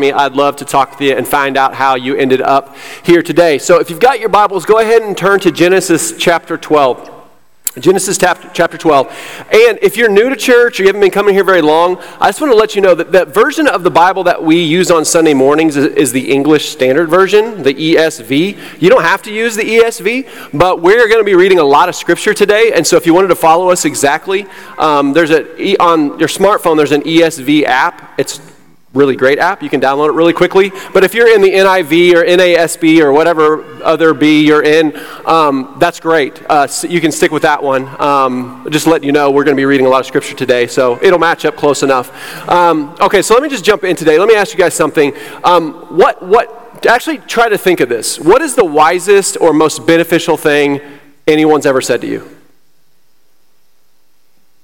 [0.00, 3.22] me, I'd love to talk with you and find out how you ended up here
[3.22, 3.58] today.
[3.58, 7.16] So if you've got your Bibles, go ahead and turn to Genesis chapter 12.
[7.78, 9.06] Genesis chapter 12.
[9.52, 12.28] And if you're new to church or you haven't been coming here very long, I
[12.28, 14.90] just want to let you know that that version of the Bible that we use
[14.90, 18.80] on Sunday mornings is, is, the English Standard Version, the ESV.
[18.80, 21.90] You don't have to use the ESV, but we're going to be reading a lot
[21.90, 22.72] of scripture today.
[22.74, 24.46] And so if you wanted to follow us exactly,
[24.78, 28.18] um, there's a, on your smartphone, there's an ESV app.
[28.18, 28.40] It's
[28.96, 29.62] really great app.
[29.62, 30.72] You can download it really quickly.
[30.92, 34.96] But if you're in the NIV or NASB or whatever other B you're in,
[35.26, 36.42] um, that's great.
[36.48, 37.88] Uh, so you can stick with that one.
[38.00, 40.66] Um, just let you know we're going to be reading a lot of scripture today,
[40.66, 42.10] so it'll match up close enough.
[42.48, 44.18] Um, okay, so let me just jump in today.
[44.18, 45.12] Let me ask you guys something.
[45.44, 46.86] Um, what what?
[46.86, 48.18] Actually, try to think of this.
[48.18, 50.80] What is the wisest or most beneficial thing
[51.26, 52.36] anyone's ever said to you?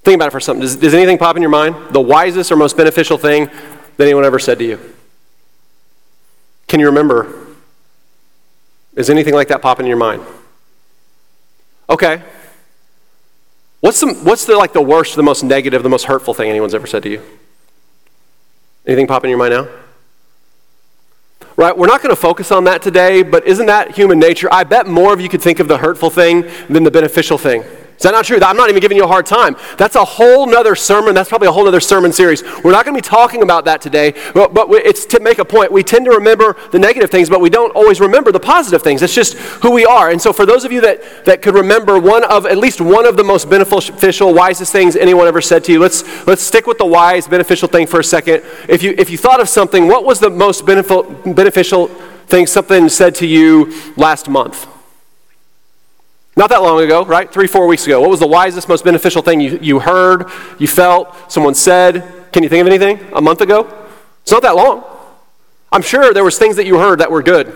[0.05, 0.63] Think about it for something.
[0.63, 1.77] Does, does anything pop in your mind?
[1.93, 3.49] The wisest or most beneficial thing
[4.03, 4.81] that anyone ever said to you?
[6.67, 7.47] Can you remember?
[8.97, 10.25] Is anything like that popping in your mind?
[11.89, 12.21] Okay.
[13.79, 16.75] What's the, what's the like the worst, the most negative, the most hurtful thing anyone's
[16.75, 17.23] ever said to you?
[18.85, 19.69] Anything popping in your mind now?
[21.57, 24.49] Right, we're not going to focus on that today, but isn't that human nature?
[24.51, 27.63] I bet more of you could think of the hurtful thing than the beneficial thing.
[28.03, 28.41] Is that not true?
[28.43, 29.55] I'm not even giving you a hard time.
[29.79, 31.15] That's a whole nother sermon.
[31.15, 32.43] That's probably a whole other sermon series.
[32.43, 35.45] We're not going to be talking about that today, but, but it's to make a
[35.45, 35.71] point.
[35.71, 39.03] We tend to remember the negative things, but we don't always remember the positive things.
[39.03, 40.11] It's just who we are.
[40.11, 43.07] And so, for those of you that, that could remember one of, at least one
[43.07, 46.79] of the most beneficial, wisest things anyone ever said to you, let's, let's stick with
[46.79, 48.43] the wise, beneficial thing for a second.
[48.69, 51.87] If you, if you thought of something, what was the most beneficial
[52.27, 54.72] thing something said to you last month?
[56.37, 57.31] Not that long ago, right?
[57.31, 58.01] Three, four weeks ago.
[58.01, 62.31] What was the wisest, most beneficial thing you, you heard, you felt, someone said?
[62.33, 63.01] Can you think of anything?
[63.15, 63.89] A month ago?
[64.23, 64.83] It's not that long.
[65.71, 67.53] I'm sure there was things that you heard that were good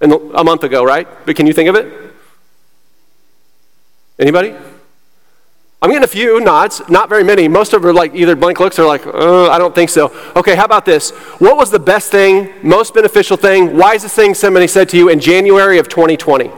[0.00, 1.08] in, a month ago, right?
[1.24, 2.14] But can you think of it?
[4.18, 4.54] Anybody?
[5.80, 7.46] I'm getting a few nods, not very many.
[7.46, 10.12] Most of them are like either blank looks or like, uh, I don't think so.
[10.34, 11.10] Okay, how about this?
[11.38, 15.20] What was the best thing, most beneficial thing, wisest thing somebody said to you in
[15.20, 16.50] January of 2020?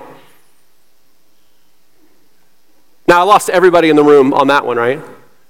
[3.11, 5.01] Now, I lost everybody in the room on that one, right?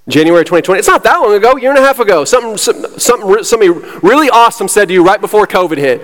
[0.08, 0.78] January 2020.
[0.78, 2.24] It's not that long ago, year and a half ago.
[2.24, 3.68] Something, something, somebody
[4.02, 6.00] really awesome said to you right before COVID hit.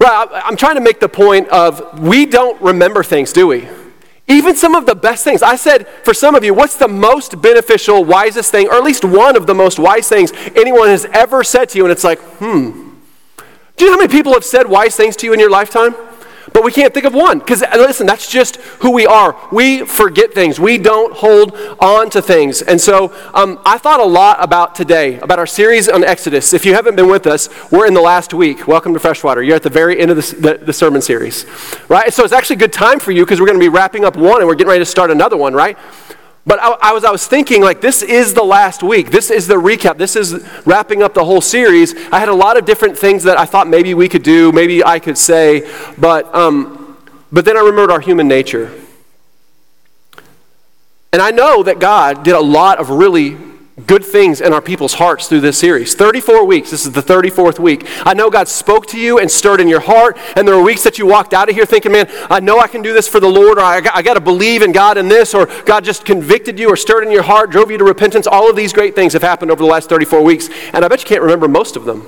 [0.00, 3.68] Right, I'm trying to make the point of we don't remember things, do we?
[4.26, 5.42] Even some of the best things.
[5.42, 9.04] I said for some of you, what's the most beneficial, wisest thing, or at least
[9.04, 11.84] one of the most wise things anyone has ever said to you?
[11.84, 12.94] And it's like, hmm.
[13.76, 15.94] Do you know how many people have said wise things to you in your lifetime?
[16.52, 19.36] But we can't think of one because, listen, that's just who we are.
[19.50, 22.62] We forget things, we don't hold on to things.
[22.62, 26.52] And so um, I thought a lot about today, about our series on Exodus.
[26.52, 28.66] If you haven't been with us, we're in the last week.
[28.66, 29.42] Welcome to Freshwater.
[29.42, 31.46] You're at the very end of the, the, the sermon series,
[31.88, 32.12] right?
[32.12, 34.16] So it's actually a good time for you because we're going to be wrapping up
[34.16, 35.78] one and we're getting ready to start another one, right?
[36.44, 39.10] But I, I, was, I was thinking, like, this is the last week.
[39.10, 39.96] This is the recap.
[39.96, 41.94] This is wrapping up the whole series.
[42.10, 44.84] I had a lot of different things that I thought maybe we could do, maybe
[44.84, 46.98] I could say, but, um,
[47.30, 48.72] but then I remembered our human nature.
[51.12, 53.36] And I know that God did a lot of really
[53.86, 55.94] good things in our people's hearts through this series.
[55.94, 56.70] 34 weeks.
[56.70, 57.86] This is the 34th week.
[58.06, 60.84] I know God spoke to you and stirred in your heart, and there were weeks
[60.84, 63.20] that you walked out of here thinking, man, I know I can do this for
[63.20, 65.84] the Lord, or I got, I got to believe in God in this, or God
[65.84, 68.26] just convicted you or stirred in your heart, drove you to repentance.
[68.26, 71.02] All of these great things have happened over the last 34 weeks, and I bet
[71.02, 72.06] you can't remember most of them.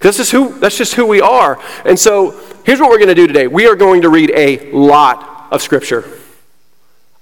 [0.00, 1.62] This is who, that's just who we are.
[1.84, 2.32] And so
[2.64, 3.46] here's what we're going to do today.
[3.46, 6.04] We are going to read a lot of Scripture.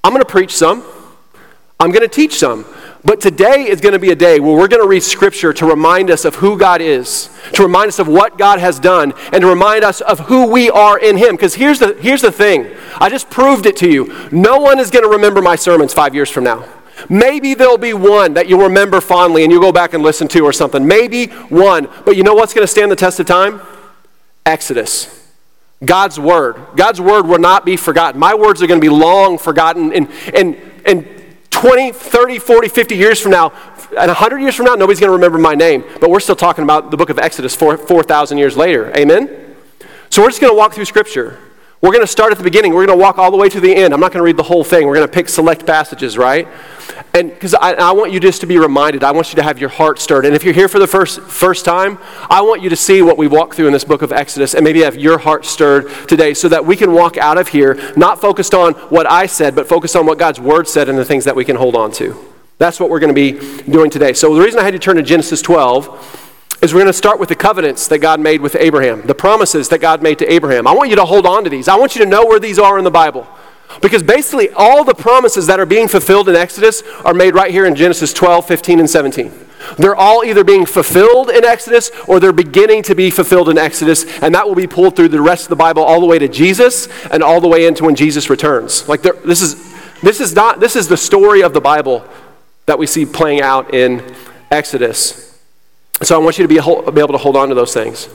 [0.02, 0.82] I'm going to preach some.
[1.78, 2.64] I'm going to teach some.
[3.02, 5.66] But today is going to be a day where we're going to read scripture to
[5.66, 9.40] remind us of who God is, to remind us of what God has done, and
[9.40, 11.34] to remind us of who we are in Him.
[11.34, 14.28] Because here's the, here's the thing I just proved it to you.
[14.30, 16.66] No one is going to remember my sermons five years from now.
[17.08, 20.44] Maybe there'll be one that you'll remember fondly and you'll go back and listen to
[20.44, 20.86] or something.
[20.86, 21.88] Maybe one.
[22.04, 23.62] But you know what's going to stand the test of time?
[24.44, 25.16] Exodus.
[25.82, 26.62] God's word.
[26.76, 28.20] God's word will not be forgotten.
[28.20, 29.94] My words are going to be long forgotten.
[29.94, 31.19] And, and, and
[31.50, 33.52] 20, 30, 40, 50 years from now,
[33.90, 35.84] and 100 years from now, nobody's going to remember my name.
[36.00, 38.96] But we're still talking about the book of Exodus 4,000 4, years later.
[38.96, 39.56] Amen?
[40.10, 41.38] So we're just going to walk through Scripture.
[41.82, 42.74] We're going to start at the beginning.
[42.74, 43.94] We're going to walk all the way to the end.
[43.94, 44.86] I'm not going to read the whole thing.
[44.86, 46.46] We're going to pick select passages, right?
[47.14, 49.58] And because I, I, want you just to be reminded, I want you to have
[49.58, 50.26] your heart stirred.
[50.26, 51.98] And if you're here for the first, first time,
[52.28, 54.62] I want you to see what we walk through in this book of Exodus and
[54.62, 58.20] maybe have your heart stirred today so that we can walk out of here not
[58.20, 61.24] focused on what I said, but focused on what God's word said and the things
[61.24, 62.14] that we can hold on to.
[62.58, 63.32] That's what we're going to be
[63.70, 64.12] doing today.
[64.12, 66.29] So the reason I had to turn to Genesis 12
[66.62, 69.68] is we're going to start with the covenants that God made with Abraham, the promises
[69.70, 70.66] that God made to Abraham.
[70.66, 71.68] I want you to hold on to these.
[71.68, 73.26] I want you to know where these are in the Bible.
[73.80, 77.66] Because basically, all the promises that are being fulfilled in Exodus are made right here
[77.66, 79.32] in Genesis 12, 15, and 17.
[79.78, 84.04] They're all either being fulfilled in Exodus or they're beginning to be fulfilled in Exodus,
[84.20, 86.28] and that will be pulled through the rest of the Bible all the way to
[86.28, 88.88] Jesus and all the way into when Jesus returns.
[88.88, 89.70] Like this is
[90.02, 92.04] this is not this is the story of the Bible
[92.66, 94.14] that we see playing out in
[94.50, 95.29] Exodus.
[96.02, 98.08] So I want you to be, be able to hold on to those things.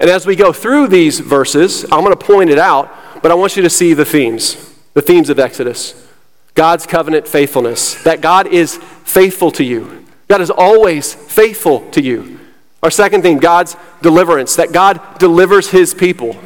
[0.00, 3.34] And as we go through these verses, I'm going to point it out, but I
[3.34, 6.06] want you to see the themes, the themes of Exodus.
[6.54, 10.06] God's covenant faithfulness, that God is faithful to you.
[10.28, 12.38] God is always faithful to you.
[12.82, 16.36] Our second theme, God's deliverance, that God delivers his people.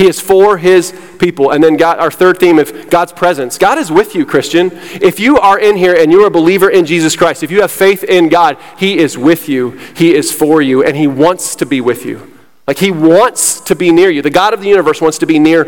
[0.00, 1.50] He is for his people.
[1.50, 3.58] And then God, our third theme of God's presence.
[3.58, 4.70] God is with you, Christian.
[4.72, 7.70] If you are in here and you're a believer in Jesus Christ, if you have
[7.70, 11.66] faith in God, he is with you, he is for you, and he wants to
[11.66, 12.32] be with you.
[12.66, 14.22] Like he wants to be near you.
[14.22, 15.64] The God of the universe wants to be near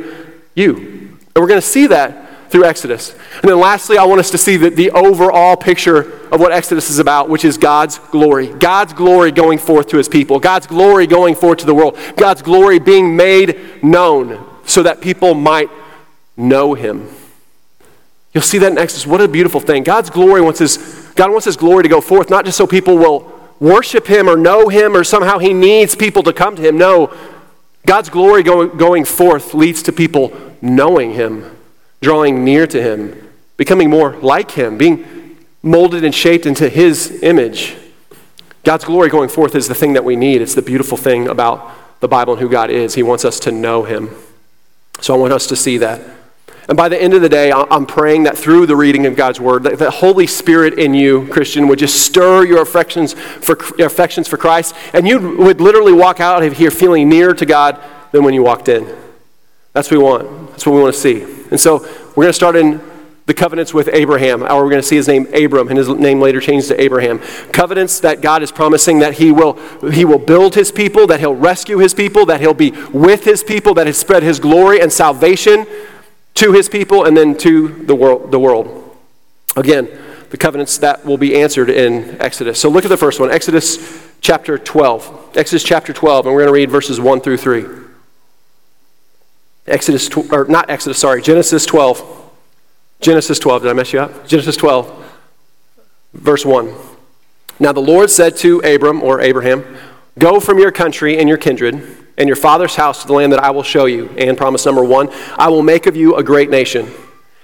[0.55, 0.76] you.
[0.76, 2.21] And we're going to see that
[2.52, 3.14] through Exodus.
[3.40, 6.90] And then lastly, I want us to see the, the overall picture of what Exodus
[6.90, 8.49] is about, which is God's glory.
[8.49, 12.43] God's glory going forth to his people, God's glory going forth to the world, God's
[12.43, 15.70] glory being made known so that people might
[16.37, 17.08] know him.
[18.34, 19.06] You'll see that in Exodus.
[19.06, 19.82] What a beautiful thing.
[19.82, 20.76] God's glory wants his,
[21.16, 24.37] God wants his glory to go forth, not just so people will worship him or
[24.37, 26.76] know him or somehow he needs people to come to him.
[26.76, 27.16] No,
[27.87, 31.50] God's glory going, going forth leads to people knowing him
[32.02, 37.76] drawing near to Him, becoming more like Him, being molded and shaped into His image.
[38.64, 40.43] God's glory going forth is the thing that we need.
[40.43, 42.94] It's the beautiful thing about the Bible and who God is.
[42.94, 44.10] He wants us to know Him.
[45.00, 46.00] So I want us to see that.
[46.69, 49.40] And by the end of the day, I'm praying that through the reading of God's
[49.40, 53.88] Word, that the Holy Spirit in you, Christian, would just stir your affections for, your
[53.88, 57.82] affections for Christ, and you would literally walk out of here feeling nearer to God
[58.12, 58.87] than when you walked in.
[59.72, 60.50] That's what we want.
[60.50, 61.22] That's what we want to see.
[61.50, 61.78] And so
[62.14, 62.80] we're going to start in
[63.26, 66.20] the covenants with Abraham, or we're going to see his name Abram, and his name
[66.20, 67.20] later changed to Abraham.
[67.52, 69.54] Covenants that God is promising that he will,
[69.90, 73.44] he will build his people, that he'll rescue his people, that he'll be with his
[73.44, 75.66] people, that he'll spread his glory and salvation
[76.34, 78.32] to his people and then to the world.
[78.32, 78.96] The world.
[79.56, 79.88] Again,
[80.30, 82.60] the covenants that will be answered in Exodus.
[82.60, 85.36] So look at the first one, Exodus chapter 12.
[85.36, 87.64] Exodus chapter 12, and we're going to read verses 1 through 3.
[89.67, 92.31] Exodus, or not Exodus, sorry, Genesis 12.
[93.00, 93.62] Genesis 12.
[93.62, 94.26] Did I mess you up?
[94.26, 95.12] Genesis 12,
[96.14, 96.73] verse 1.
[97.61, 99.64] Now the Lord said to Abram, or Abraham,
[100.19, 103.43] Go from your country and your kindred and your father's house to the land that
[103.43, 104.11] I will show you.
[104.19, 106.91] And promise number one, I will make of you a great nation.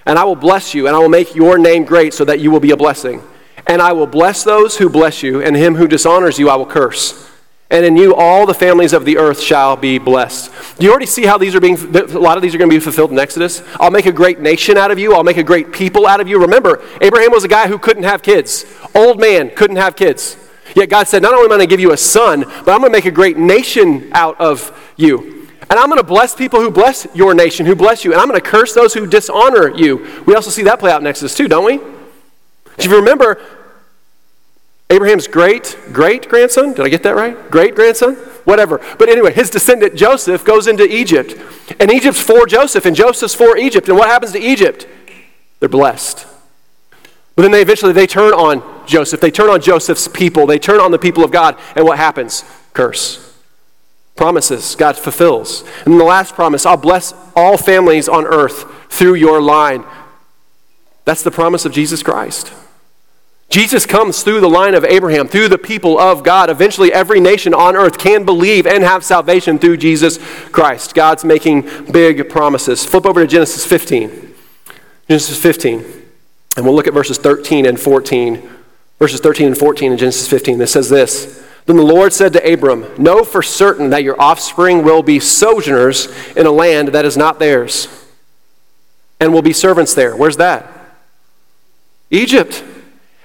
[0.05, 2.51] And I will bless you, and I will make your name great so that you
[2.51, 3.21] will be a blessing.
[3.65, 6.65] And I will bless those who bless you, and him who dishonors you I will
[6.65, 7.28] curse
[7.69, 10.51] and in you all the families of the earth shall be blessed.
[10.77, 12.75] Do you already see how these are being, a lot of these are going to
[12.75, 13.61] be fulfilled in Exodus?
[13.79, 15.13] I'll make a great nation out of you.
[15.13, 16.39] I'll make a great people out of you.
[16.41, 18.65] Remember, Abraham was a guy who couldn't have kids.
[18.95, 20.35] Old man, couldn't have kids.
[20.75, 22.79] Yet God said, not only am I going to give you a son, but I'm
[22.79, 25.47] going to make a great nation out of you.
[25.69, 28.11] And I'm going to bless people who bless your nation, who bless you.
[28.11, 30.23] And I'm going to curse those who dishonor you.
[30.25, 31.79] We also see that play out in Exodus too, don't we?
[32.77, 33.39] If you remember,
[34.91, 37.49] Abraham's great great grandson, did I get that right?
[37.51, 38.15] Great grandson?
[38.45, 38.79] Whatever.
[38.97, 41.35] But anyway, his descendant Joseph goes into Egypt.
[41.79, 43.87] And Egypt's for Joseph, and Joseph's for Egypt.
[43.87, 44.87] And what happens to Egypt?
[45.59, 46.25] They're blessed.
[47.35, 49.21] But then they eventually they turn on Joseph.
[49.21, 50.45] They turn on Joseph's people.
[50.45, 51.57] They turn on the people of God.
[51.75, 52.43] And what happens?
[52.73, 53.25] Curse.
[54.15, 55.63] Promises God fulfills.
[55.85, 59.85] And the last promise, I'll bless all families on earth through your line.
[61.05, 62.51] That's the promise of Jesus Christ.
[63.49, 66.51] Jesus comes through the line of Abraham, through the people of God.
[66.51, 70.19] Eventually, every nation on earth can believe and have salvation through Jesus
[70.51, 70.93] Christ.
[70.93, 72.85] God's making big promises.
[72.85, 74.35] Flip over to Genesis 15.
[75.07, 75.83] Genesis 15.
[76.55, 78.47] And we'll look at verses 13 and 14.
[78.99, 80.59] Verses 13 and 14 in Genesis 15.
[80.59, 84.83] That says this Then the Lord said to Abram, Know for certain that your offspring
[84.83, 87.87] will be sojourners in a land that is not theirs,
[89.19, 90.15] and will be servants there.
[90.15, 90.71] Where's that?
[92.11, 92.63] Egypt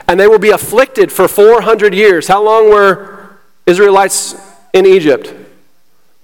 [0.08, 2.28] and they will be afflicted for 400 years.
[2.28, 4.34] How long were Israelites
[4.73, 5.34] in Egypt?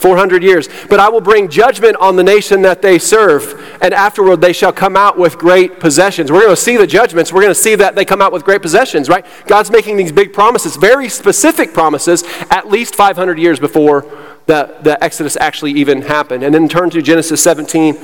[0.01, 0.69] 400 years.
[0.89, 4.73] But I will bring judgment on the nation that they serve, and afterward they shall
[4.73, 6.33] come out with great possessions.
[6.33, 7.33] We're going to see the judgments.
[7.33, 9.27] We're going to see that they come out with great possessions, right?
[9.47, 14.07] God's making these big promises, very specific promises, at least 500 years before
[14.47, 16.43] the, the Exodus actually even happened.
[16.45, 17.99] And then turn to Genesis 17.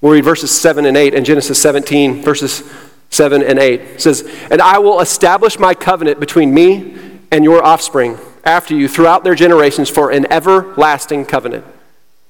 [0.00, 2.62] We'll read verses 7 and 8 and Genesis 17, verses
[3.10, 3.80] 7 and 8.
[3.80, 6.96] It says, And I will establish my covenant between me
[7.30, 11.64] and your offspring after you throughout their generations for an everlasting covenant,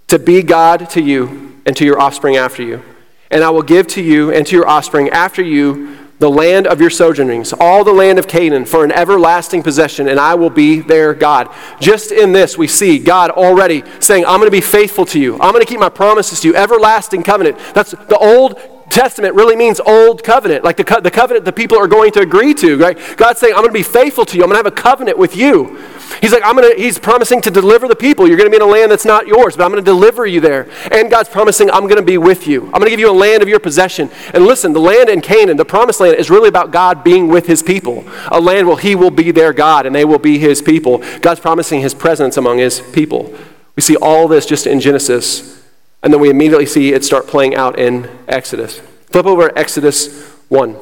[0.08, 2.82] to be God to you and to your offspring after you.
[3.30, 6.82] And I will give to you and to your offspring after you the land of
[6.82, 10.80] your sojournings, all the land of Canaan, for an everlasting possession, and I will be
[10.80, 11.49] their God.
[11.80, 15.34] Just in this, we see God already saying, I'm going to be faithful to you.
[15.34, 16.56] I'm going to keep my promises to you.
[16.56, 17.58] Everlasting covenant.
[17.72, 18.60] That's the Old
[18.90, 22.20] Testament really means old covenant, like the, co- the covenant the people are going to
[22.20, 22.99] agree to, right?
[23.16, 24.42] God's saying, I'm going to be faithful to you.
[24.42, 25.78] I'm going to have a covenant with you.
[26.20, 28.26] He's like, I'm going to, he's promising to deliver the people.
[28.26, 30.26] You're going to be in a land that's not yours, but I'm going to deliver
[30.26, 30.68] you there.
[30.90, 32.64] And God's promising, I'm going to be with you.
[32.66, 34.11] I'm going to give you a land of your possession.
[34.35, 37.47] And listen, the land in Canaan, the promised land, is really about God being with
[37.47, 38.04] his people.
[38.28, 40.99] A land where he will be their God and they will be his people.
[41.20, 43.32] God's promising his presence among his people.
[43.76, 45.59] We see all this just in Genesis
[46.02, 48.80] and then we immediately see it start playing out in Exodus.
[49.11, 50.76] Flip over Exodus 1.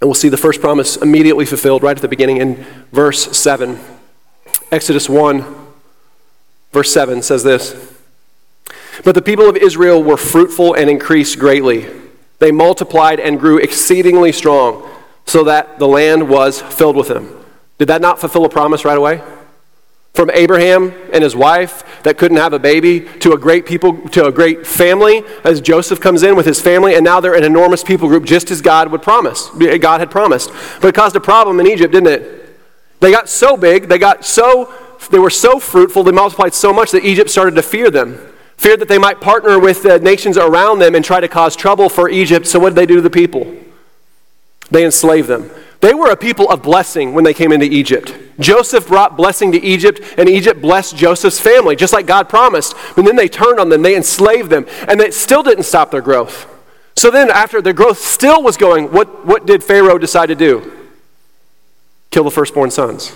[0.00, 3.78] And we'll see the first promise immediately fulfilled right at the beginning in verse 7.
[4.72, 5.44] Exodus 1,
[6.72, 7.94] verse 7 says this
[9.04, 11.86] But the people of Israel were fruitful and increased greatly.
[12.38, 14.86] They multiplied and grew exceedingly strong,
[15.24, 17.44] so that the land was filled with them.
[17.78, 19.22] Did that not fulfill a promise right away?
[20.16, 24.24] From Abraham and his wife that couldn't have a baby to a great people, to
[24.24, 27.84] a great family, as Joseph comes in with his family, and now they're an enormous
[27.84, 29.50] people group, just as God would promise.
[29.50, 30.50] God had promised.
[30.80, 32.58] But it caused a problem in Egypt, didn't it?
[33.00, 34.72] They got so big, they got so,
[35.10, 38.18] they were so fruitful, they multiplied so much that Egypt started to fear them.
[38.56, 41.90] Feared that they might partner with the nations around them and try to cause trouble
[41.90, 42.46] for Egypt.
[42.46, 43.54] So what did they do to the people?
[44.70, 45.50] They enslaved them.
[45.80, 48.14] They were a people of blessing when they came into Egypt.
[48.40, 52.74] Joseph brought blessing to Egypt, and Egypt blessed Joseph's family, just like God promised.
[52.94, 56.00] But then they turned on them, they enslaved them, and it still didn't stop their
[56.00, 56.52] growth.
[56.96, 60.72] So then, after their growth still was going, what, what did Pharaoh decide to do?
[62.10, 63.14] Kill the firstborn sons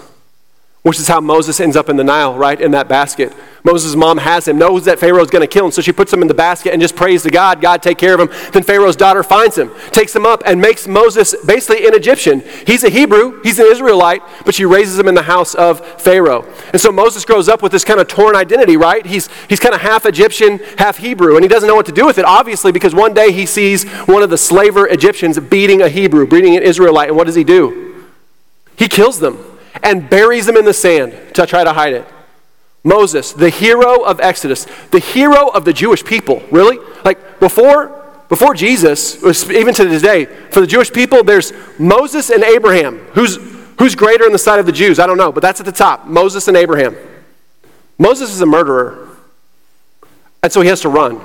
[0.83, 3.35] which is how Moses ends up in the Nile, right, in that basket.
[3.63, 6.23] Moses' mom has him, knows that Pharaoh's going to kill him, so she puts him
[6.23, 8.31] in the basket and just prays to God, God, take care of him.
[8.53, 12.43] Then Pharaoh's daughter finds him, takes him up, and makes Moses basically an Egyptian.
[12.67, 16.47] He's a Hebrew, he's an Israelite, but she raises him in the house of Pharaoh.
[16.73, 19.05] And so Moses grows up with this kind of torn identity, right?
[19.05, 22.07] He's, he's kind of half Egyptian, half Hebrew, and he doesn't know what to do
[22.07, 25.91] with it, obviously, because one day he sees one of the slaver Egyptians beating a
[25.91, 28.07] Hebrew, beating an Israelite, and what does he do?
[28.79, 29.50] He kills them
[29.83, 32.07] and buries them in the sand to try to hide it.
[32.83, 36.79] Moses, the hero of Exodus, the hero of the Jewish people, really?
[37.05, 42.43] Like before, before Jesus, even to this day, for the Jewish people, there's Moses and
[42.43, 42.99] Abraham.
[43.13, 43.37] Who's,
[43.79, 44.99] who's greater in the sight of the Jews?
[44.99, 46.97] I don't know, but that's at the top Moses and Abraham.
[47.99, 49.09] Moses is a murderer,
[50.43, 51.21] and so he has to run.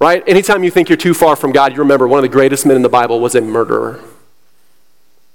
[0.00, 0.26] Right?
[0.26, 2.76] Anytime you think you're too far from God, you remember one of the greatest men
[2.76, 4.02] in the Bible was a murderer.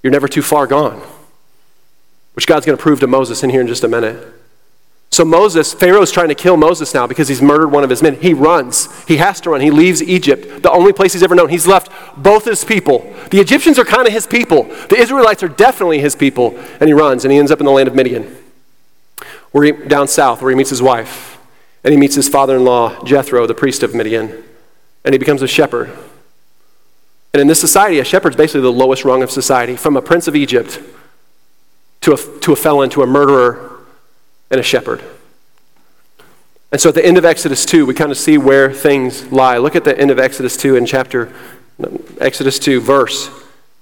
[0.01, 1.01] You're never too far gone
[2.39, 4.25] which God's going to prove to Moses in here in just a minute.
[5.11, 8.15] So Moses, Pharaoh's trying to kill Moses now because he's murdered one of his men.
[8.15, 8.87] He runs.
[9.09, 9.59] He has to run.
[9.59, 11.49] He leaves Egypt, the only place he's ever known.
[11.49, 13.13] He's left both his people.
[13.29, 14.63] The Egyptians are kind of his people.
[14.87, 16.57] The Israelites are definitely his people.
[16.79, 18.33] And he runs and he ends up in the land of Midian,
[19.51, 21.39] where he, down south, where he meets his wife.
[21.83, 24.45] And he meets his father-in-law, Jethro, the priest of Midian.
[25.03, 25.89] And he becomes a shepherd.
[27.33, 29.75] And in this society, a shepherd's basically the lowest rung of society.
[29.75, 30.79] From a prince of Egypt
[32.01, 33.81] to a, to a felon, to a murderer,
[34.49, 35.03] and a shepherd.
[36.71, 39.57] And so at the end of Exodus 2, we kind of see where things lie.
[39.57, 41.33] Look at the end of Exodus 2 in chapter,
[42.19, 43.29] Exodus 2, verse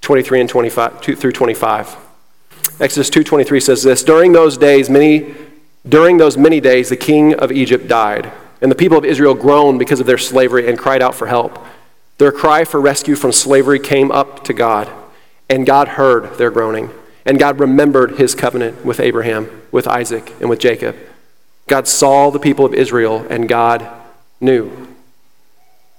[0.01, 1.97] 23 and 25, 2 through 25.
[2.79, 5.33] Exodus 2.23 says this, During those days, many,
[5.87, 8.31] during those many days, the king of Egypt died,
[8.61, 11.59] and the people of Israel groaned because of their slavery and cried out for help.
[12.19, 14.89] Their cry for rescue from slavery came up to God,
[15.49, 16.91] and God heard their groaning.
[17.27, 20.95] And God remembered his covenant with Abraham, with Isaac, and with Jacob.
[21.67, 23.85] God saw the people of Israel, and God
[24.39, 24.95] knew.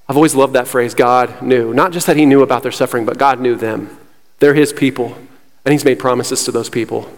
[0.08, 1.74] I've always loved that phrase, God knew.
[1.74, 3.94] Not just that he knew about their suffering, but God knew them.
[4.38, 5.18] They're his people,
[5.66, 7.12] and he's made promises to those people.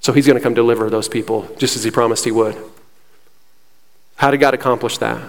[0.00, 2.56] So he's going to come deliver those people, just as he promised he would.
[4.16, 5.20] How did God accomplish that?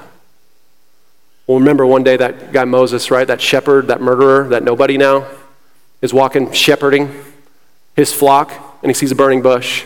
[1.47, 3.27] Well, remember one day that guy Moses, right?
[3.27, 5.27] That shepherd, that murderer, that nobody now,
[6.01, 7.13] is walking shepherding
[7.95, 9.85] his flock and he sees a burning bush.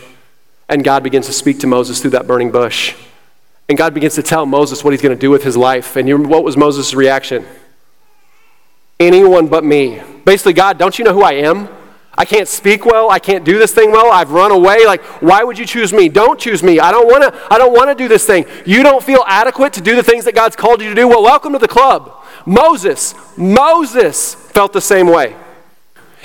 [0.68, 2.94] And God begins to speak to Moses through that burning bush.
[3.68, 5.96] And God begins to tell Moses what he's going to do with his life.
[5.96, 7.44] And you, what was Moses' reaction?
[8.98, 10.02] Anyone but me.
[10.24, 11.68] Basically, God, don't you know who I am?
[12.18, 13.10] I can't speak well.
[13.10, 14.10] I can't do this thing well.
[14.10, 14.86] I've run away.
[14.86, 16.08] Like, why would you choose me?
[16.08, 16.80] Don't choose me.
[16.80, 17.52] I don't want to.
[17.52, 18.46] I don't want to do this thing.
[18.64, 21.06] You don't feel adequate to do the things that God's called you to do.
[21.06, 22.24] Well, welcome to the club.
[22.46, 25.36] Moses, Moses felt the same way.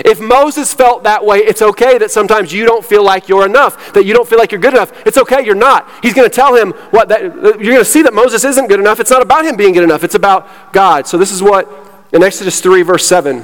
[0.05, 3.93] If Moses felt that way, it's okay that sometimes you don't feel like you're enough,
[3.93, 4.91] that you don't feel like you're good enough.
[5.05, 5.89] It's okay, you're not.
[6.01, 8.79] He's going to tell him what that, you're going to see that Moses isn't good
[8.79, 8.99] enough.
[8.99, 11.07] It's not about him being good enough, it's about God.
[11.07, 11.69] So this is what
[12.11, 13.43] in Exodus 3, verse 7.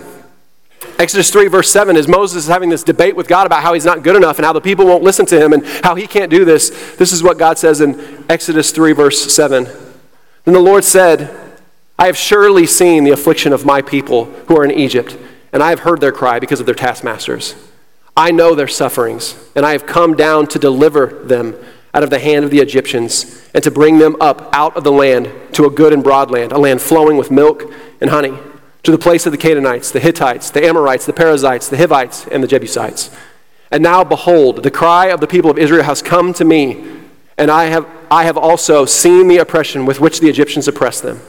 [0.99, 3.85] Exodus 3, verse 7 is Moses is having this debate with God about how he's
[3.85, 6.31] not good enough and how the people won't listen to him and how he can't
[6.31, 6.95] do this.
[6.95, 9.65] This is what God says in Exodus 3, verse 7.
[10.45, 11.35] Then the Lord said,
[11.99, 15.17] I have surely seen the affliction of my people who are in Egypt
[15.57, 17.55] and I have heard their cry because of their taskmasters.
[18.15, 21.55] I know their sufferings, and I have come down to deliver them
[21.95, 24.91] out of the hand of the Egyptians and to bring them up out of the
[24.91, 28.37] land to a good and broad land, a land flowing with milk and honey,
[28.83, 32.43] to the place of the Canaanites, the Hittites, the Amorites, the Perizzites, the Hivites, and
[32.43, 33.09] the Jebusites.
[33.71, 36.85] And now, behold, the cry of the people of Israel has come to me,
[37.35, 41.19] and I have, I have also seen the oppression with which the Egyptians oppress them.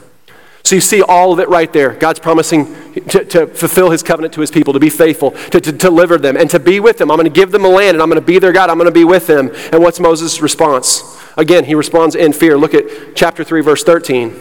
[0.69, 1.93] So you see all of it right there.
[1.93, 5.71] God's promising to, to fulfill his covenant to his people, to be faithful, to, to
[5.71, 7.09] deliver them, and to be with them.
[7.09, 8.69] I'm going to give them a land, and I'm going to be their God.
[8.69, 9.49] I'm going to be with them.
[9.73, 11.19] And what's Moses' response?
[11.37, 12.55] Again, he responds in fear.
[12.55, 14.35] Look at chapter 3, verse 13.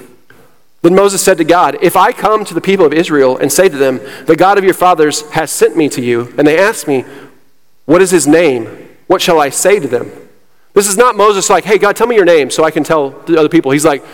[0.82, 3.70] Then Moses said to God, If I come to the people of Israel and say
[3.70, 6.86] to them, The God of your fathers has sent me to you, and they ask
[6.86, 7.06] me,
[7.86, 8.66] What is his name?
[9.06, 10.12] What shall I say to them?
[10.74, 13.12] This is not Moses like, Hey, God, tell me your name so I can tell
[13.22, 13.70] the other people.
[13.70, 14.04] He's like,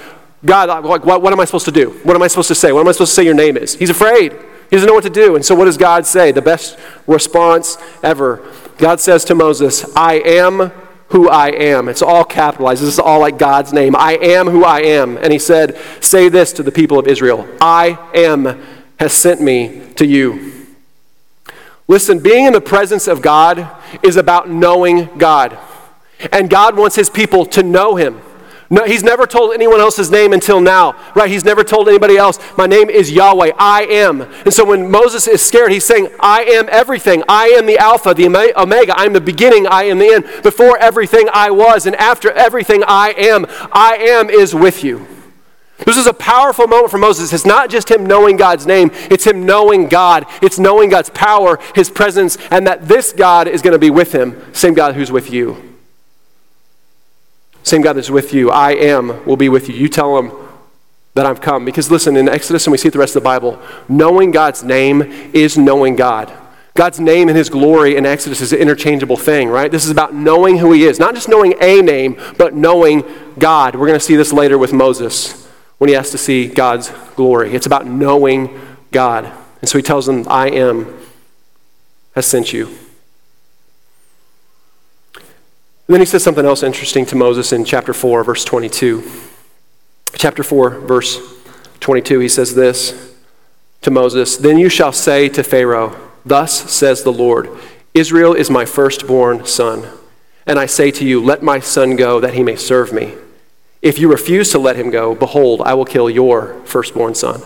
[0.45, 1.91] God, like, what, what am I supposed to do?
[2.03, 2.73] What am I supposed to say?
[2.73, 3.75] What am I supposed to say your name is?
[3.75, 4.33] He's afraid.
[4.33, 5.37] He doesn't know what to do.
[5.37, 6.33] And so, what does God say?
[6.33, 8.47] The best response ever.
[8.79, 10.73] God says to Moses, I am
[11.09, 11.89] who I am.
[11.89, 12.83] It's all capitalized.
[12.83, 13.95] This is all like God's name.
[13.95, 15.17] I am who I am.
[15.17, 18.61] And he said, Say this to the people of Israel I am
[18.99, 20.53] has sent me to you.
[21.87, 23.69] Listen, being in the presence of God
[24.03, 25.59] is about knowing God.
[26.33, 28.21] And God wants his people to know him.
[28.75, 31.31] No, he's never told anyone else his name until now, right?
[31.31, 34.23] He's never told anybody else, my name is Yahweh, I am.
[34.23, 37.23] And so when Moses is scared, he's saying, I am everything.
[37.28, 38.26] I am the Alpha, the
[38.57, 38.99] Omega.
[38.99, 40.43] I'm the beginning, I am the end.
[40.43, 45.07] Before everything I was, and after everything I am, I am is with you.
[45.87, 47.33] This is a powerful moment for Moses.
[47.33, 50.27] It's not just him knowing God's name, it's him knowing God.
[50.42, 54.12] It's knowing God's power, his presence, and that this God is going to be with
[54.12, 55.74] him, same God who's with you.
[57.64, 59.74] Same God that's with you, I am, will be with you.
[59.74, 60.31] You tell him
[61.14, 61.64] that I've come.
[61.64, 64.62] Because listen, in Exodus, and we see it the rest of the Bible, knowing God's
[64.62, 66.33] name is knowing God.
[66.74, 69.70] God's name and his glory in Exodus is an interchangeable thing, right?
[69.70, 70.98] This is about knowing who he is.
[70.98, 73.05] Not just knowing a name, but knowing
[73.38, 73.77] God.
[73.77, 75.46] We're going to see this later with Moses
[75.79, 77.55] when he has to see God's glory.
[77.55, 79.33] It's about knowing God.
[79.61, 81.00] And so he tells them, I am
[82.14, 82.77] has sent you.
[85.87, 89.03] And then he says something else interesting to Moses in chapter 4, verse 22.
[90.16, 91.20] Chapter 4, verse
[91.81, 93.14] 22, he says this
[93.83, 95.94] to Moses Then you shall say to Pharaoh,
[96.25, 97.51] Thus says the Lord,
[97.92, 99.87] Israel is my firstborn son.
[100.47, 103.14] And I say to you, Let my son go, that he may serve me.
[103.83, 107.42] If you refuse to let him go, behold, I will kill your firstborn son.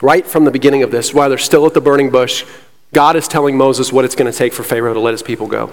[0.00, 2.46] Right from the beginning of this, while they're still at the burning bush,
[2.94, 5.46] God is telling Moses what it's going to take for Pharaoh to let his people
[5.46, 5.72] go.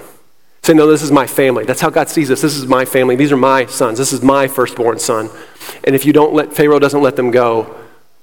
[0.61, 1.63] Say, no, this is my family.
[1.65, 2.41] That's how God sees us.
[2.41, 3.15] This is my family.
[3.15, 3.97] These are my sons.
[3.97, 5.29] This is my firstborn son.
[5.83, 7.75] And if you don't let, Pharaoh doesn't let them go,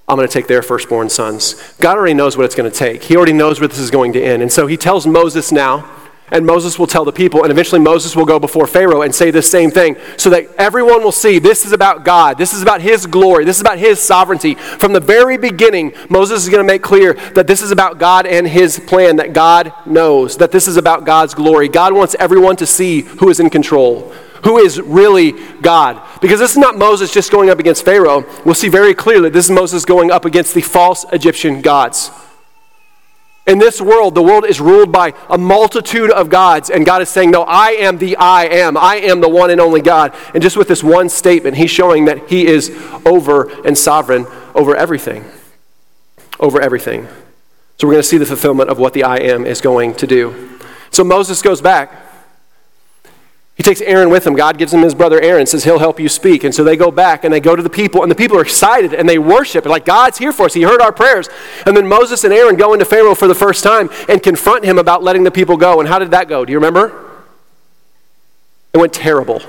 [0.09, 1.55] I'm going to take their firstborn sons.
[1.81, 3.03] God already knows what it's going to take.
[3.03, 4.43] He already knows where this is going to end.
[4.43, 5.91] And so he tells Moses now,
[6.31, 9.31] and Moses will tell the people, and eventually Moses will go before Pharaoh and say
[9.31, 12.37] the same thing so that everyone will see this is about God.
[12.37, 13.45] This is about His glory.
[13.45, 14.55] This is about His sovereignty.
[14.55, 18.27] From the very beginning, Moses is going to make clear that this is about God
[18.27, 21.69] and His plan, that God knows, that this is about God's glory.
[21.69, 24.11] God wants everyone to see who is in control,
[24.43, 26.03] who is really God.
[26.21, 28.25] Because this is not Moses just going up against Pharaoh.
[28.45, 32.11] We'll see very clearly this is Moses going up against the false Egyptian gods.
[33.47, 37.09] In this world, the world is ruled by a multitude of gods, and God is
[37.09, 38.77] saying, No, I am the I am.
[38.77, 40.15] I am the one and only God.
[40.35, 42.71] And just with this one statement, He's showing that He is
[43.05, 45.25] over and sovereign over everything.
[46.41, 47.07] Over everything.
[47.79, 50.07] So we're going to see the fulfillment of what the I am is going to
[50.07, 50.59] do.
[50.91, 52.06] So Moses goes back
[53.57, 54.35] he takes Aaron with him.
[54.35, 56.45] God gives him his brother Aaron, says he'll help you speak.
[56.45, 58.43] And so they go back and they go to the people, and the people are
[58.43, 59.65] excited and they worship.
[59.65, 60.53] Like, God's here for us.
[60.53, 61.31] He heard our prayers.
[61.65, 64.79] And then Moses and Aaron go into Pharaoh for the first time and confront him
[64.79, 65.81] about letting the people go.
[65.81, 66.45] And how did that go?
[66.45, 67.23] Do you remember?
[68.75, 69.41] It went terrible.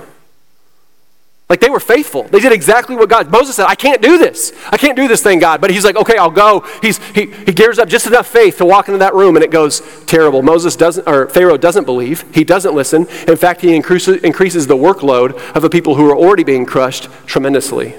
[1.50, 2.24] Like they were faithful.
[2.24, 3.32] They did exactly what God.
[3.32, 4.52] Moses said, I can't do this.
[4.70, 5.62] I can't do this thing, God.
[5.62, 6.66] But he's like, okay, I'll go.
[6.82, 9.52] He's, he, he gears up just enough faith to walk into that room and it
[9.52, 10.42] goes terrible.
[10.42, 12.26] Moses doesn't, or Pharaoh doesn't believe.
[12.36, 13.08] He doesn't listen.
[13.28, 17.08] In fact, he increases, increases the workload of the people who are already being crushed
[17.26, 17.96] tremendously.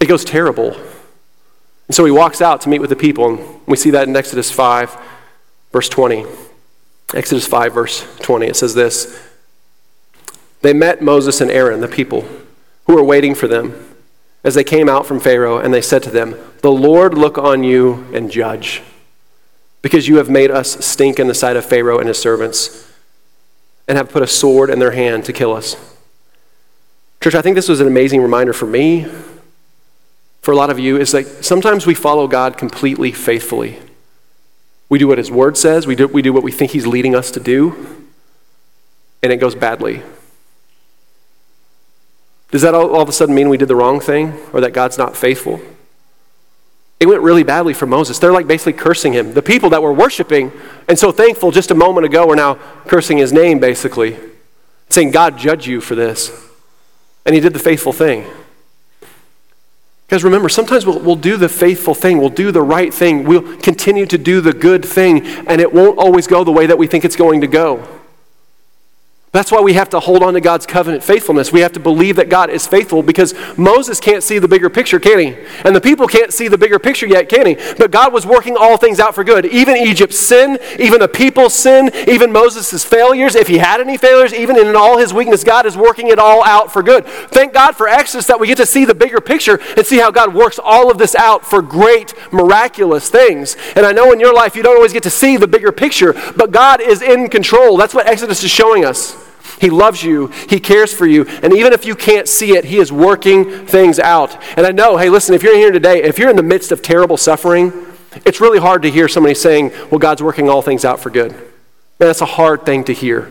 [0.00, 0.74] It goes terrible.
[1.86, 4.16] And so he walks out to meet with the people, and we see that in
[4.16, 4.96] Exodus 5,
[5.70, 6.24] verse 20.
[7.12, 9.31] Exodus 5, verse 20, it says this
[10.62, 12.24] They met Moses and Aaron, the people,
[12.86, 13.96] who were waiting for them,
[14.44, 17.64] as they came out from Pharaoh, and they said to them, The Lord look on
[17.64, 18.82] you and judge,
[19.82, 22.88] because you have made us stink in the sight of Pharaoh and his servants,
[23.88, 25.76] and have put a sword in their hand to kill us.
[27.20, 29.06] Church, I think this was an amazing reminder for me,
[30.42, 33.78] for a lot of you, is that sometimes we follow God completely faithfully.
[34.88, 37.16] We do what His Word says, we do, we do what we think He's leading
[37.16, 38.06] us to do,
[39.22, 40.02] and it goes badly.
[42.52, 44.72] Does that all, all of a sudden mean we did the wrong thing or that
[44.72, 45.60] God's not faithful?
[47.00, 48.20] It went really badly for Moses.
[48.20, 49.34] They're like basically cursing him.
[49.34, 50.52] The people that were worshiping
[50.86, 52.54] and so thankful just a moment ago are now
[52.86, 54.16] cursing his name, basically,
[54.90, 56.30] saying, God judge you for this.
[57.24, 58.26] And he did the faithful thing.
[60.06, 63.56] Because remember, sometimes we'll, we'll do the faithful thing, we'll do the right thing, we'll
[63.56, 66.86] continue to do the good thing, and it won't always go the way that we
[66.86, 68.01] think it's going to go.
[69.32, 71.50] That's why we have to hold on to God's covenant faithfulness.
[71.50, 75.00] We have to believe that God is faithful because Moses can't see the bigger picture,
[75.00, 75.34] can he?
[75.64, 77.54] And the people can't see the bigger picture yet, can he?
[77.78, 79.46] But God was working all things out for good.
[79.46, 84.34] Even Egypt's sin, even the people's sin, even Moses' failures, if he had any failures,
[84.34, 87.06] even in all his weakness, God is working it all out for good.
[87.06, 90.10] Thank God for Exodus that we get to see the bigger picture and see how
[90.10, 93.56] God works all of this out for great, miraculous things.
[93.76, 96.12] And I know in your life you don't always get to see the bigger picture,
[96.36, 97.78] but God is in control.
[97.78, 99.21] That's what Exodus is showing us.
[99.62, 102.78] He loves you, He cares for you, and even if you can't see it, He
[102.78, 104.36] is working things out.
[104.58, 106.82] And I know, hey, listen, if you're here today, if you're in the midst of
[106.82, 107.72] terrible suffering,
[108.26, 111.30] it's really hard to hear somebody saying, well, God's working all things out for good.
[111.30, 111.44] Man,
[112.00, 113.30] that's a hard thing to hear.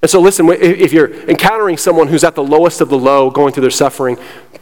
[0.00, 3.52] And so, listen, if you're encountering someone who's at the lowest of the low, going
[3.52, 4.16] through their suffering,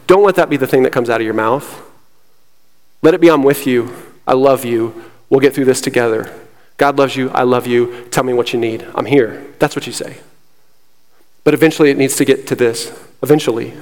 [0.07, 1.83] don't let that be the thing that comes out of your mouth.
[3.03, 3.95] Let it be, I'm with you.
[4.27, 5.05] I love you.
[5.29, 6.35] We'll get through this together.
[6.79, 7.29] God loves you.
[7.33, 8.09] I love you.
[8.11, 8.87] Tell me what you need.
[8.95, 9.47] I'm here.
[9.59, 10.17] That's what you say.
[11.45, 12.93] But eventually it needs to get to this.
[13.23, 13.75] Eventually.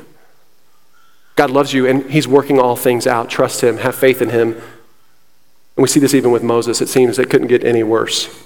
[1.36, 3.28] God loves you and He's working all things out.
[3.28, 4.52] Trust Him, have faith in Him.
[4.52, 6.80] And we see this even with Moses.
[6.80, 8.44] It seems it couldn't get any worse.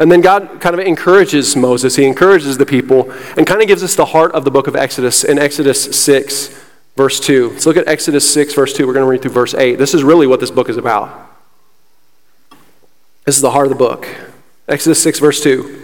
[0.00, 3.84] And then God kind of encourages Moses, He encourages the people, and kind of gives
[3.84, 6.64] us the heart of the book of Exodus in Exodus 6,
[6.96, 7.50] verse 2.
[7.50, 8.88] Let's look at Exodus 6, verse 2.
[8.88, 9.76] We're going to read through verse 8.
[9.76, 11.30] This is really what this book is about.
[13.24, 14.08] This is the heart of the book.
[14.66, 15.83] Exodus 6, verse 2.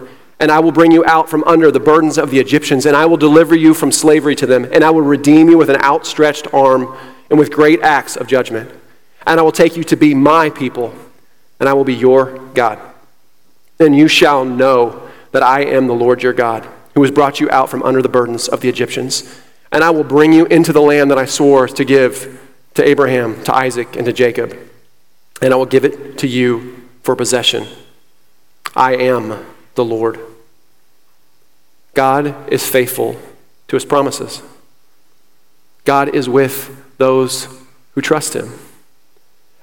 [0.41, 3.05] and I will bring you out from under the burdens of the Egyptians, and I
[3.05, 6.51] will deliver you from slavery to them, and I will redeem you with an outstretched
[6.51, 6.97] arm
[7.29, 8.71] and with great acts of judgment.
[9.27, 10.95] And I will take you to be my people,
[11.59, 12.79] and I will be your God.
[13.77, 17.47] Then you shall know that I am the Lord your God, who has brought you
[17.51, 19.39] out from under the burdens of the Egyptians.
[19.71, 22.41] And I will bring you into the land that I swore to give
[22.73, 24.57] to Abraham, to Isaac, and to Jacob.
[25.39, 27.67] And I will give it to you for possession.
[28.75, 30.19] I am the Lord.
[31.93, 33.19] God is faithful
[33.67, 34.41] to his promises.
[35.83, 37.47] God is with those
[37.93, 38.51] who trust him.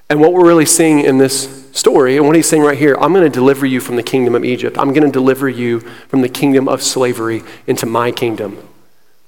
[0.09, 3.13] And what we're really seeing in this story, and what he's saying right here, I'm
[3.13, 4.77] going to deliver you from the kingdom of Egypt.
[4.77, 8.57] I'm going to deliver you from the kingdom of slavery into my kingdom.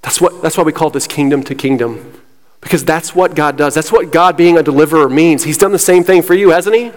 [0.01, 2.19] That's, what, that's why we call this kingdom to kingdom,
[2.59, 3.75] because that's what God does.
[3.75, 5.43] That's what God being a deliverer means.
[5.43, 6.91] He's done the same thing for you, hasn't he?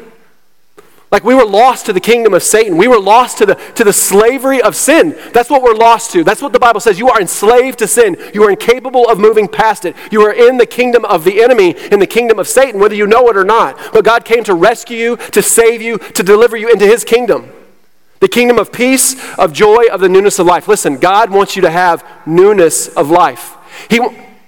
[1.14, 2.76] Like we were lost to the kingdom of Satan.
[2.76, 5.16] We were lost to the, to the slavery of sin.
[5.32, 6.24] That's what we're lost to.
[6.24, 6.98] That's what the Bible says.
[6.98, 8.16] You are enslaved to sin.
[8.34, 9.94] You are incapable of moving past it.
[10.10, 13.06] You are in the kingdom of the enemy, in the kingdom of Satan, whether you
[13.06, 13.78] know it or not.
[13.92, 17.48] But God came to rescue you, to save you, to deliver you into his kingdom.
[18.18, 20.66] The kingdom of peace, of joy, of the newness of life.
[20.66, 23.54] Listen, God wants you to have newness of life.
[23.88, 24.04] He,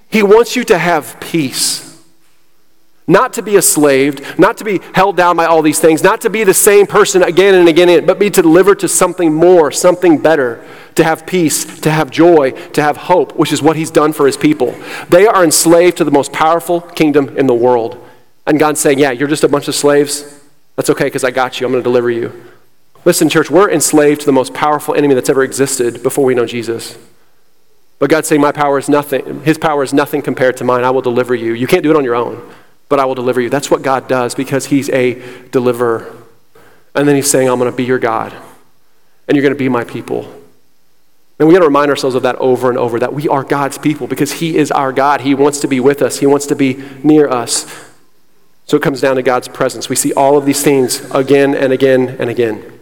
[0.09, 1.86] he wants you to have peace.
[3.09, 6.19] Not to be a slave, not to be held down by all these things, not
[6.21, 10.17] to be the same person again and again, but be delivered to something more, something
[10.17, 10.65] better,
[10.95, 14.25] to have peace, to have joy, to have hope, which is what he's done for
[14.25, 14.75] his people.
[15.07, 18.03] They are enslaved to the most powerful kingdom in the world.
[18.45, 20.43] And God's saying, Yeah, you're just a bunch of slaves.
[20.75, 21.65] That's okay because I got you.
[21.65, 22.51] I'm going to deliver you.
[23.05, 26.45] Listen, church, we're enslaved to the most powerful enemy that's ever existed before we know
[26.45, 26.97] Jesus.
[27.99, 29.43] But God's saying, My power is nothing.
[29.43, 30.83] His power is nothing compared to mine.
[30.83, 31.53] I will deliver you.
[31.53, 32.53] You can't do it on your own.
[32.89, 33.49] But I will deliver you.
[33.49, 36.15] That's what God does because He's a deliverer.
[36.95, 38.33] And then He's saying, I'm going to be your God,
[39.27, 40.33] and you're going to be my people.
[41.39, 43.77] And we got to remind ourselves of that over and over that we are God's
[43.77, 45.21] people because He is our God.
[45.21, 47.65] He wants to be with us, He wants to be near us.
[48.65, 49.87] So it comes down to God's presence.
[49.87, 52.76] We see all of these things again and again and again.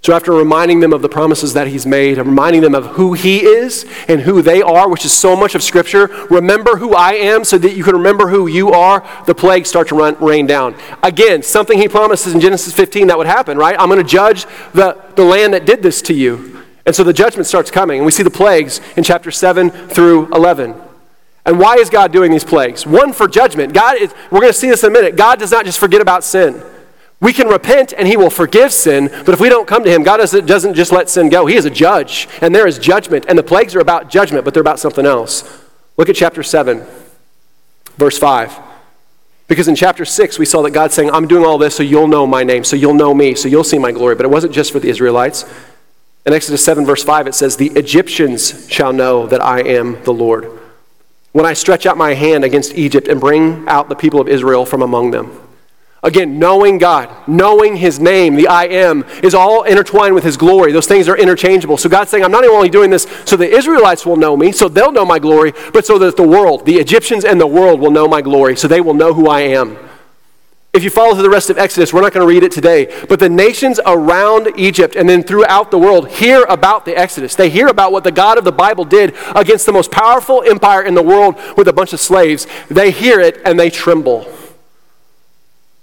[0.00, 3.14] So, after reminding them of the promises that he's made, and reminding them of who
[3.14, 7.14] he is and who they are, which is so much of Scripture, remember who I
[7.14, 10.46] am so that you can remember who you are, the plagues start to run, rain
[10.46, 10.76] down.
[11.02, 13.76] Again, something he promises in Genesis 15 that would happen, right?
[13.78, 16.64] I'm going to judge the, the land that did this to you.
[16.86, 20.32] And so the judgment starts coming, and we see the plagues in chapter 7 through
[20.32, 20.74] 11.
[21.44, 22.86] And why is God doing these plagues?
[22.86, 23.74] One, for judgment.
[23.74, 25.16] God is, we're going to see this in a minute.
[25.16, 26.62] God does not just forget about sin.
[27.20, 30.04] We can repent and he will forgive sin, but if we don't come to him,
[30.04, 31.46] God doesn't, just let sin go.
[31.46, 33.26] He is a judge, and there is judgment.
[33.28, 35.64] And the plagues are about judgment, but they're about something else.
[35.96, 36.86] Look at chapter 7,
[37.96, 38.56] verse 5.
[39.48, 42.06] Because in chapter 6, we saw that God's saying, I'm doing all this so you'll
[42.06, 44.14] know my name, so you'll know me, so you'll see my glory.
[44.14, 45.44] But it wasn't just for the Israelites.
[46.24, 50.12] In Exodus 7, verse 5, it says, The Egyptians shall know that I am the
[50.12, 50.50] Lord.
[51.32, 54.66] When I stretch out my hand against Egypt and bring out the people of Israel
[54.66, 55.47] from among them.
[56.02, 60.70] Again, knowing God, knowing His name, the I am, is all intertwined with His glory.
[60.70, 61.76] Those things are interchangeable.
[61.76, 64.68] So God's saying, I'm not only doing this so the Israelites will know me, so
[64.68, 67.90] they'll know my glory, but so that the world, the Egyptians and the world will
[67.90, 69.76] know my glory, so they will know who I am.
[70.72, 73.04] If you follow through the rest of Exodus, we're not going to read it today,
[73.08, 77.34] but the nations around Egypt and then throughout the world hear about the Exodus.
[77.34, 80.82] They hear about what the God of the Bible did against the most powerful empire
[80.82, 82.46] in the world with a bunch of slaves.
[82.68, 84.32] They hear it and they tremble.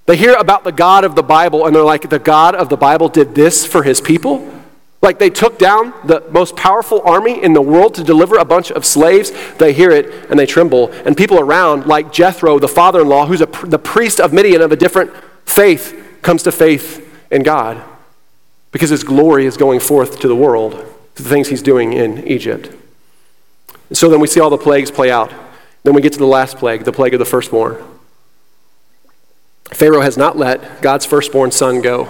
[0.06, 2.78] They hear about the God of the Bible and they're like, the God of the
[2.78, 4.52] Bible did this for his people?
[5.02, 8.72] Like they took down the most powerful army in the world to deliver a bunch
[8.72, 9.32] of slaves.
[9.58, 10.92] They hear it and they tremble.
[11.06, 14.62] And people around, like Jethro, the father in law, who's a, the priest of Midian
[14.62, 15.12] of a different
[15.46, 17.84] faith, comes to faith in God
[18.72, 20.74] because his glory is going forth to the world,
[21.16, 22.76] to the things he's doing in Egypt.
[23.94, 25.32] So then we see all the plagues play out.
[25.84, 27.84] Then we get to the last plague, the plague of the firstborn.
[29.72, 32.08] Pharaoh has not let God's firstborn son go.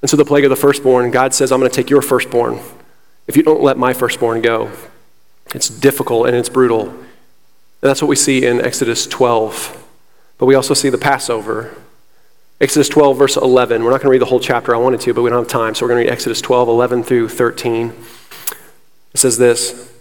[0.00, 2.60] And so, the plague of the firstborn, God says, I'm going to take your firstborn
[3.26, 4.70] if you don't let my firstborn go.
[5.54, 6.88] It's difficult and it's brutal.
[6.88, 9.78] And that's what we see in Exodus 12.
[10.38, 11.76] But we also see the Passover.
[12.60, 13.84] Exodus 12, verse 11.
[13.84, 14.74] We're not going to read the whole chapter.
[14.74, 15.74] I wanted to, but we don't have time.
[15.74, 17.92] So we're going to read Exodus 12, 11 through 13.
[19.14, 19.92] It says this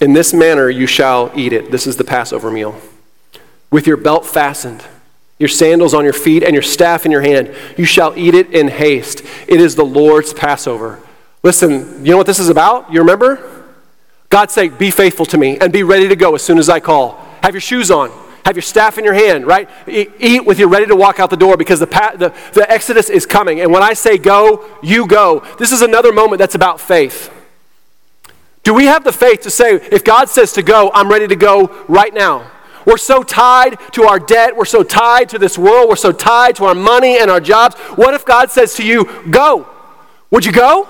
[0.00, 1.70] In this manner you shall eat it.
[1.70, 2.80] This is the Passover meal
[3.72, 4.84] with your belt fastened,
[5.40, 7.52] your sandals on your feet, and your staff in your hand.
[7.76, 9.24] You shall eat it in haste.
[9.48, 11.00] It is the Lord's Passover.
[11.42, 12.92] Listen, you know what this is about?
[12.92, 13.64] You remember?
[14.28, 16.78] God's saying, Be faithful to me and be ready to go as soon as I
[16.78, 17.16] call.
[17.42, 18.12] Have your shoes on.
[18.44, 19.68] Have your staff in your hand, right?
[19.86, 23.24] Eat with you ready to walk out the door because the, the, the Exodus is
[23.24, 23.60] coming.
[23.60, 25.44] And when I say go, you go.
[25.58, 27.32] This is another moment that's about faith.
[28.64, 31.36] Do we have the faith to say, if God says to go, I'm ready to
[31.36, 32.50] go right now?
[32.86, 34.56] We're so tied to our debt.
[34.56, 35.88] We're so tied to this world.
[35.88, 37.76] We're so tied to our money and our jobs.
[37.96, 39.68] What if God says to you, go?
[40.30, 40.88] Would you go?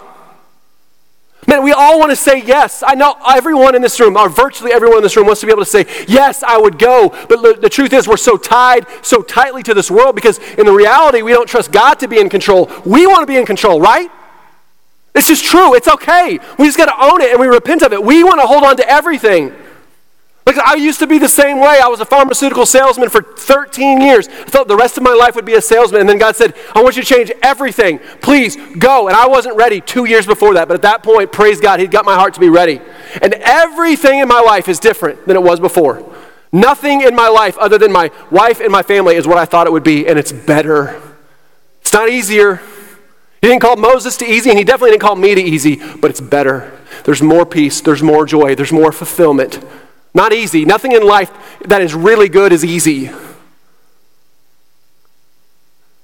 [1.46, 2.84] Man, we all want to say yes.
[2.86, 5.52] I know everyone in this room, or virtually everyone in this room, wants to be
[5.52, 7.08] able to say, yes, I would go.
[7.28, 10.72] But the truth is, we're so tied so tightly to this world because in the
[10.72, 12.70] reality, we don't trust God to be in control.
[12.84, 14.08] We want to be in control, right?
[15.14, 15.74] This is true.
[15.74, 16.38] It's okay.
[16.58, 18.02] We just got to own it and we repent of it.
[18.02, 19.52] We want to hold on to everything.
[20.44, 21.80] Because I used to be the same way.
[21.82, 24.28] I was a pharmaceutical salesman for 13 years.
[24.28, 26.00] I thought the rest of my life would be a salesman.
[26.00, 28.00] And then God said, I want you to change everything.
[28.20, 29.06] Please go.
[29.06, 30.66] And I wasn't ready two years before that.
[30.66, 32.80] But at that point, praise God, He'd got my heart to be ready.
[33.20, 36.04] And everything in my life is different than it was before.
[36.50, 39.68] Nothing in my life other than my wife and my family is what I thought
[39.68, 40.08] it would be.
[40.08, 41.00] And it's better.
[41.82, 42.60] It's not easier.
[43.42, 46.10] He didn't call Moses to easy, and He definitely didn't call me to easy, but
[46.10, 46.78] it's better.
[47.04, 49.64] There's more peace, there's more joy, there's more fulfillment.
[50.14, 50.64] Not easy.
[50.64, 51.30] Nothing in life
[51.64, 53.10] that is really good is easy.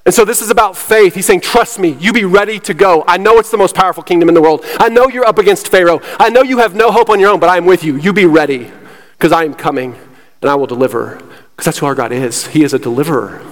[0.06, 1.14] And so this is about faith.
[1.14, 3.04] He's saying, Trust me, you be ready to go.
[3.06, 4.64] I know it's the most powerful kingdom in the world.
[4.78, 6.00] I know you're up against Pharaoh.
[6.18, 7.96] I know you have no hope on your own, but I am with you.
[7.96, 8.72] You be ready
[9.12, 9.94] because I am coming
[10.40, 11.16] and I will deliver.
[11.50, 12.46] Because that's who our God is.
[12.46, 13.44] He is a deliverer.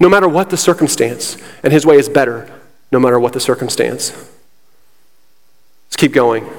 [0.00, 2.50] No matter what the circumstance, and his way is better
[2.94, 4.12] no matter what the circumstance.
[5.86, 6.44] Let's keep going.
[6.46, 6.52] It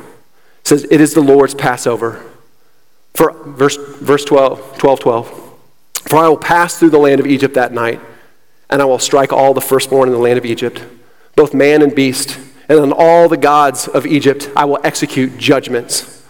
[0.66, 2.24] says, It is the Lord's Passover.
[3.16, 5.54] For verse, verse 12, 12, 12.
[6.08, 8.00] For I will pass through the land of Egypt that night,
[8.70, 10.84] and I will strike all the firstborn in the land of Egypt,
[11.36, 12.38] both man and beast,
[12.70, 16.24] and on all the gods of Egypt I will execute judgments.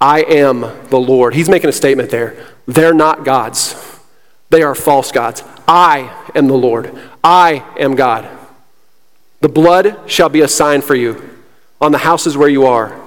[0.00, 1.34] I am the Lord.
[1.34, 2.36] He's making a statement there.
[2.66, 3.74] They're not gods,
[4.50, 5.42] they are false gods.
[5.66, 6.96] I am the Lord.
[7.22, 8.26] I am God.
[9.40, 11.36] The blood shall be a sign for you
[11.80, 12.98] on the houses where you are.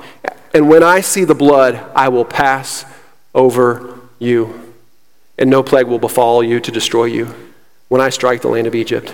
[0.54, 2.86] And when I see the blood, I will pass
[3.34, 4.74] over you,
[5.38, 7.34] and no plague will befall you to destroy you
[7.88, 9.14] when I strike the land of Egypt.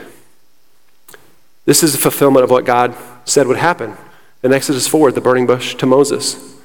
[1.66, 3.98] This is a fulfillment of what God said would happen
[4.44, 6.56] in Exodus 4 the burning bush to Moses,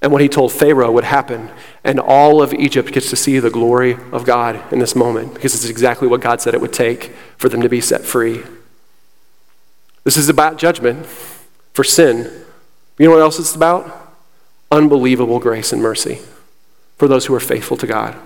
[0.00, 1.50] and what he told Pharaoh would happen.
[1.84, 5.54] And all of Egypt gets to see the glory of God in this moment because
[5.54, 8.42] it's exactly what God said it would take for them to be set free.
[10.04, 12.30] This is about judgment for sin.
[12.98, 14.16] You know what else it's about?
[14.70, 16.18] Unbelievable grace and mercy
[16.98, 18.16] for those who are faithful to God.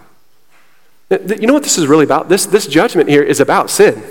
[1.10, 2.28] You know what this is really about?
[2.28, 4.02] This, this judgment here is about sin.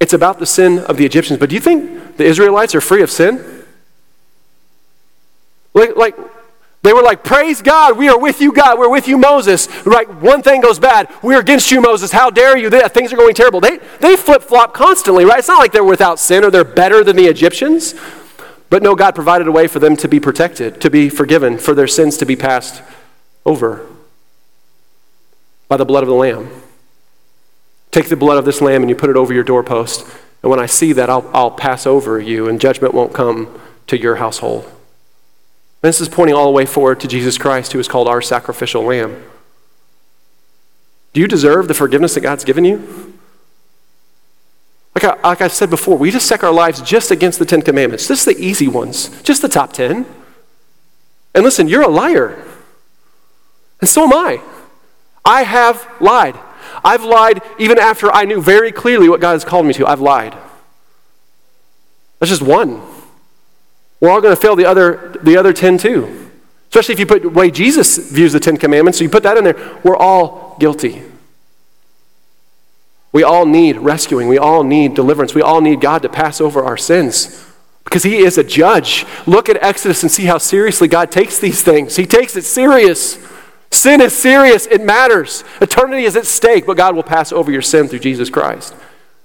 [0.00, 1.38] It's about the sin of the Egyptians.
[1.38, 3.64] But do you think the Israelites are free of sin?
[5.74, 6.16] Like, like
[6.82, 9.68] they were like, Praise God, we are with you, God, we're with you, Moses.
[9.84, 12.10] Like, one thing goes bad, we're against you, Moses.
[12.10, 12.70] How dare you?
[12.70, 13.60] Things are going terrible.
[13.60, 15.40] They, they flip flop constantly, right?
[15.40, 17.94] It's not like they're without sin or they're better than the Egyptians.
[18.70, 21.74] But no, God provided a way for them to be protected, to be forgiven, for
[21.74, 22.82] their sins to be passed
[23.50, 23.86] over
[25.68, 26.48] by the blood of the Lamb.
[27.90, 30.06] Take the blood of this lamb and you put it over your doorpost.
[30.42, 33.98] And when I see that, I'll, I'll pass over you, and judgment won't come to
[33.98, 34.64] your household.
[34.64, 38.22] And this is pointing all the way forward to Jesus Christ, who is called our
[38.22, 39.22] sacrificial lamb.
[41.12, 43.18] Do you deserve the forgiveness that God's given you?
[44.94, 47.62] Like I, like I said before, we just set our lives just against the Ten
[47.62, 50.06] Commandments, just the easy ones, just the top ten.
[51.34, 52.44] And listen, you're a liar.
[53.80, 54.40] And so am I.
[55.24, 56.38] I have lied.
[56.84, 59.86] I've lied even after I knew very clearly what God has called me to.
[59.86, 60.36] I've lied.
[62.18, 62.82] That's just one.
[64.00, 66.30] We're all going to fail the other, the other 10 too.
[66.68, 69.36] Especially if you put the way Jesus views the Ten Commandments, so you put that
[69.36, 71.02] in there, we're all guilty.
[73.12, 74.28] We all need rescuing.
[74.28, 75.34] We all need deliverance.
[75.34, 77.44] We all need God to pass over our sins
[77.82, 79.04] because He is a judge.
[79.26, 81.96] Look at Exodus and see how seriously God takes these things.
[81.96, 83.18] He takes it serious.
[83.70, 85.44] Sin is serious, it matters.
[85.60, 88.74] Eternity is at stake, but God will pass over your sin through Jesus Christ.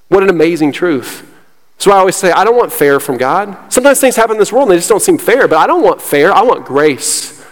[0.07, 1.31] What an amazing truth.
[1.77, 3.71] So I always say, I don't want fair from God.
[3.71, 5.83] Sometimes things happen in this world and they just don't seem fair, but I don't
[5.83, 6.31] want fair.
[6.31, 7.43] I want grace.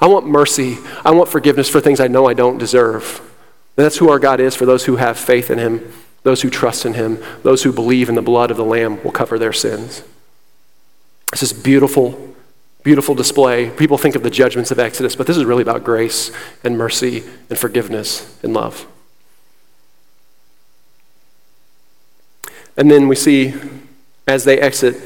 [0.00, 0.78] I want mercy.
[1.04, 3.20] I want forgiveness for things I know I don't deserve.
[3.76, 5.92] And that's who our God is for those who have faith in Him,
[6.24, 9.12] those who trust in Him, those who believe in the blood of the Lamb will
[9.12, 10.02] cover their sins.
[11.30, 12.31] This is beautiful
[12.82, 13.70] beautiful display.
[13.70, 16.30] People think of the judgments of Exodus, but this is really about grace
[16.64, 18.86] and mercy and forgiveness and love.
[22.76, 23.54] And then we see
[24.26, 24.96] as they exit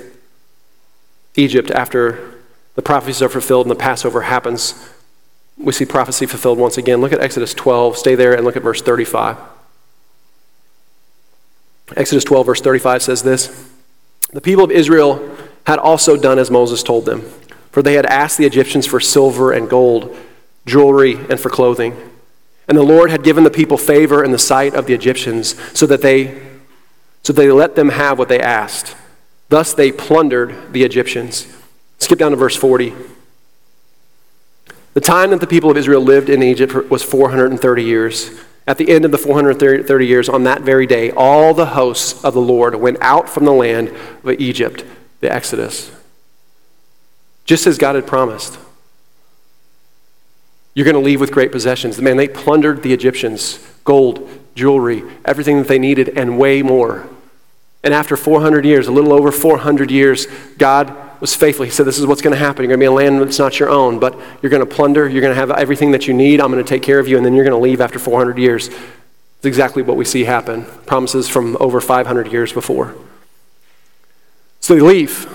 [1.34, 2.34] Egypt after
[2.74, 4.74] the prophecies are fulfilled and the Passover happens,
[5.58, 7.00] we see prophecy fulfilled once again.
[7.00, 7.96] Look at Exodus 12.
[7.96, 9.38] Stay there and look at verse 35.
[11.96, 13.70] Exodus 12, verse 35 says this
[14.32, 15.36] The people of Israel
[15.66, 17.24] had also done as Moses told them.
[17.76, 20.16] For they had asked the Egyptians for silver and gold,
[20.64, 21.94] jewelry, and for clothing.
[22.68, 25.84] And the Lord had given the people favor in the sight of the Egyptians, so
[25.84, 26.40] that they,
[27.22, 28.96] so they let them have what they asked.
[29.50, 31.54] Thus they plundered the Egyptians.
[31.98, 32.94] Skip down to verse 40.
[34.94, 38.30] The time that the people of Israel lived in Egypt was 430 years.
[38.66, 42.32] At the end of the 430 years, on that very day, all the hosts of
[42.32, 43.90] the Lord went out from the land
[44.24, 44.82] of Egypt,
[45.20, 45.92] the Exodus
[47.46, 48.58] just as God had promised.
[50.74, 51.96] You're going to leave with great possessions.
[51.96, 57.08] The man, they plundered the Egyptians gold, jewelry, everything that they needed, and way more.
[57.82, 60.26] And after 400 years, a little over 400 years,
[60.58, 61.64] God was faithful.
[61.64, 62.62] He said, This is what's going to happen.
[62.62, 64.66] You're going to be in a land that's not your own, but you're going to
[64.66, 65.08] plunder.
[65.08, 66.40] You're going to have everything that you need.
[66.40, 68.36] I'm going to take care of you, and then you're going to leave after 400
[68.36, 68.68] years.
[68.68, 70.64] It's exactly what we see happen.
[70.84, 72.94] Promises from over 500 years before.
[74.60, 75.26] So they leave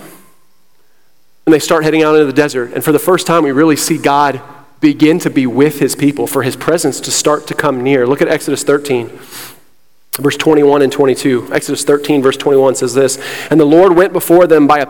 [1.51, 2.71] and they start heading out into the desert.
[2.71, 4.41] And for the first time, we really see God
[4.79, 8.07] begin to be with his people, for his presence to start to come near.
[8.07, 9.09] Look at Exodus 13,
[10.13, 11.49] verse 21 and 22.
[11.51, 13.19] Exodus 13, verse 21 says this
[13.51, 14.87] And the Lord went before them by a,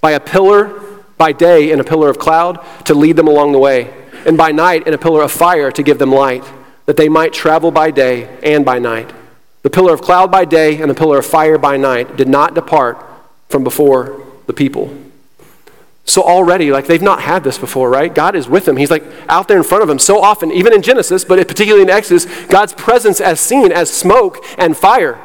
[0.00, 0.80] by a pillar
[1.18, 3.92] by day and a pillar of cloud to lead them along the way,
[4.26, 6.44] and by night in a pillar of fire to give them light,
[6.84, 9.12] that they might travel by day and by night.
[9.62, 12.54] The pillar of cloud by day and the pillar of fire by night did not
[12.54, 13.04] depart
[13.48, 14.96] from before the people.
[16.06, 18.14] So already, like they've not had this before, right?
[18.14, 18.76] God is with them.
[18.76, 21.82] He's like out there in front of them so often, even in Genesis, but particularly
[21.82, 25.20] in Exodus, God's presence as seen as smoke and fire.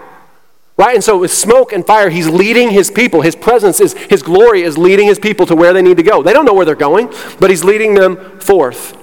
[0.78, 0.96] Right?
[0.96, 3.22] And so with smoke and fire, he's leading his people.
[3.22, 6.24] His presence is, his glory is leading his people to where they need to go.
[6.24, 8.98] They don't know where they're going, but he's leading them forth.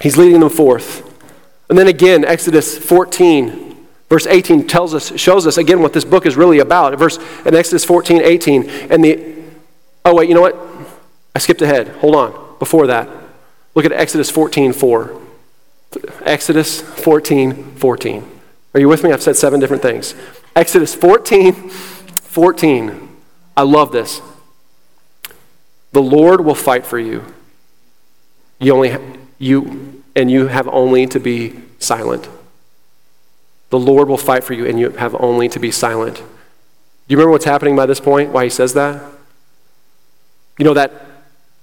[0.00, 1.08] He's leading them forth.
[1.68, 6.26] And then again, Exodus 14, verse 18 tells us, shows us again what this book
[6.26, 6.98] is really about.
[6.98, 9.43] Verse in Exodus 14, 18, and the
[10.04, 10.56] oh wait, you know what?
[11.34, 11.88] I skipped ahead.
[11.88, 12.56] Hold on.
[12.58, 13.08] Before that,
[13.74, 15.20] look at Exodus 14, 4.
[16.22, 18.30] Exodus 14, 14.
[18.74, 19.12] Are you with me?
[19.12, 20.14] I've said seven different things.
[20.56, 23.08] Exodus 14, 14.
[23.56, 24.20] I love this.
[25.92, 27.24] The Lord will fight for you.
[28.58, 28.96] You only
[29.38, 32.28] you and you have only to be silent.
[33.70, 36.16] The Lord will fight for you and you have only to be silent.
[36.16, 36.22] Do
[37.08, 38.30] you remember what's happening by this point?
[38.30, 39.02] Why he says that?
[40.58, 40.92] You know that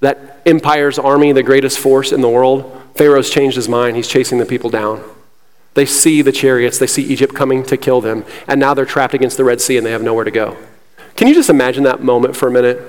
[0.02, 3.96] that empire's army, the greatest force in the world, Pharaoh's changed his mind.
[3.96, 5.04] He's chasing the people down.
[5.74, 9.14] They see the chariots, they see Egypt coming to kill them, and now they're trapped
[9.14, 10.58] against the Red Sea and they have nowhere to go.
[11.16, 12.82] Can you just imagine that moment for a minute?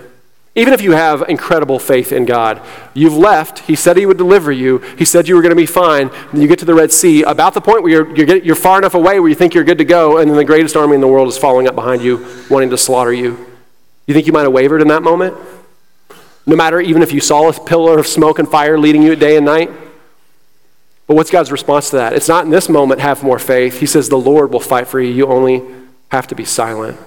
[0.54, 2.60] Even if you have incredible faith in God,
[2.92, 3.60] you've left.
[3.60, 4.78] He said He would deliver you.
[4.98, 6.10] He said you were going to be fine.
[6.32, 8.78] Then you get to the Red Sea, about the point where you're, you're, you're far
[8.78, 11.00] enough away where you think you're good to go, and then the greatest army in
[11.00, 13.46] the world is following up behind you, wanting to slaughter you.
[14.06, 15.36] You think you might have wavered in that moment?
[16.46, 19.36] No matter even if you saw a pillar of smoke and fire leading you day
[19.36, 19.70] and night?
[21.06, 22.12] But what's God's response to that?
[22.14, 23.80] It's not in this moment, have more faith.
[23.80, 25.12] He says, The Lord will fight for you.
[25.12, 25.62] You only
[26.10, 26.98] have to be silent.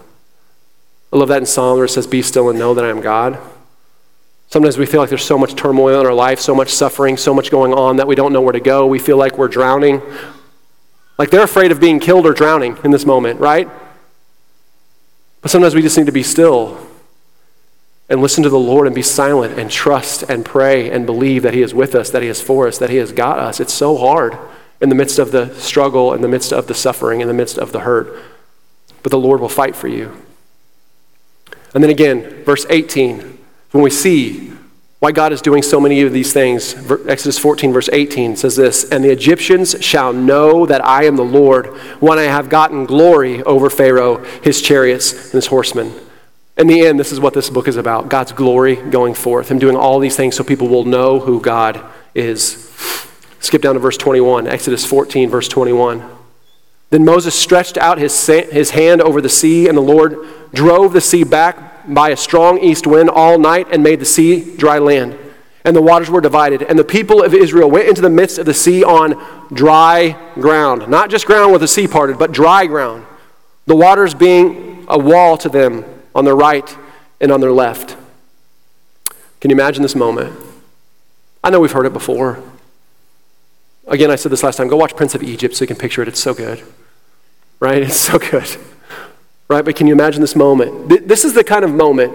[1.12, 3.02] I love that in Psalm where it says, Be still and know that I am
[3.02, 3.40] God.
[4.48, 7.34] Sometimes we feel like there's so much turmoil in our life, so much suffering, so
[7.34, 8.86] much going on that we don't know where to go.
[8.86, 10.02] We feel like we're drowning.
[11.18, 13.68] Like they're afraid of being killed or drowning in this moment, right?
[15.42, 16.86] But sometimes we just need to be still
[18.10, 21.54] and listen to the Lord and be silent and trust and pray and believe that
[21.54, 23.60] He is with us, that He is for us, that He has got us.
[23.60, 24.38] It's so hard
[24.82, 27.58] in the midst of the struggle, in the midst of the suffering, in the midst
[27.58, 28.22] of the hurt.
[29.02, 30.16] But the Lord will fight for you.
[31.74, 33.40] And then again, verse 18,
[33.72, 34.54] when we see
[35.00, 36.74] why God is doing so many of these things,
[37.08, 41.26] Exodus 14, verse 18 says this And the Egyptians shall know that I am the
[41.26, 41.68] Lord
[42.00, 45.94] when I have gotten glory over Pharaoh, his chariots, and his horsemen.
[46.58, 49.60] In the end, this is what this book is about God's glory going forth, Him
[49.60, 51.82] doing all these things so people will know who God
[52.14, 52.72] is.
[53.42, 56.10] Skip down to verse 21, Exodus 14, verse 21.
[56.92, 60.18] Then Moses stretched out his, his hand over the sea, and the Lord
[60.54, 64.56] drove the sea back by a strong east wind all night and made the sea
[64.56, 65.18] dry land.
[65.66, 66.62] And the waters were divided.
[66.62, 70.88] And the people of Israel went into the midst of the sea on dry ground.
[70.88, 73.06] Not just ground with the sea parted, but dry ground.
[73.66, 75.84] The waters being a wall to them
[76.16, 76.76] on their right
[77.22, 77.96] and on their left.
[79.42, 80.36] Can you imagine this moment?
[81.44, 82.42] I know we've heard it before.
[83.88, 86.02] Again, I said this last time go watch Prince of Egypt so you can picture
[86.02, 86.08] it.
[86.08, 86.64] It's so good.
[87.60, 87.84] Right?
[87.84, 88.50] It's so good.
[89.48, 89.64] Right?
[89.64, 91.08] But can you imagine this moment?
[91.08, 92.14] This is the kind of moment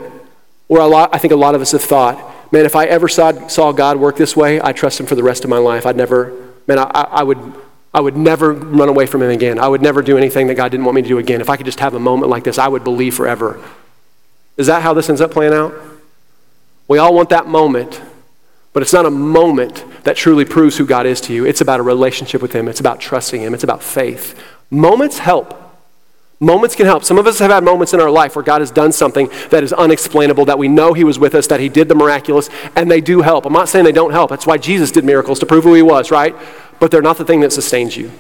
[0.66, 3.08] where a lot, I think a lot of us have thought, man, if I ever
[3.08, 5.86] saw, saw God work this way, I'd trust him for the rest of my life.
[5.86, 6.32] I'd never,
[6.66, 7.38] man, I, I would
[7.92, 9.58] I would never run away from him again.
[9.58, 11.40] I would never do anything that God didn't want me to do again.
[11.40, 13.60] If I could just have a moment like this, I would believe forever.
[14.60, 15.72] Is that how this ends up playing out?
[16.86, 17.98] We all want that moment,
[18.74, 21.46] but it's not a moment that truly proves who God is to you.
[21.46, 24.38] It's about a relationship with Him, it's about trusting Him, it's about faith.
[24.70, 25.56] Moments help.
[26.40, 27.04] Moments can help.
[27.04, 29.64] Some of us have had moments in our life where God has done something that
[29.64, 32.90] is unexplainable, that we know He was with us, that He did the miraculous, and
[32.90, 33.46] they do help.
[33.46, 34.28] I'm not saying they don't help.
[34.28, 36.36] That's why Jesus did miracles to prove who He was, right?
[36.78, 38.10] But they're not the thing that sustains you.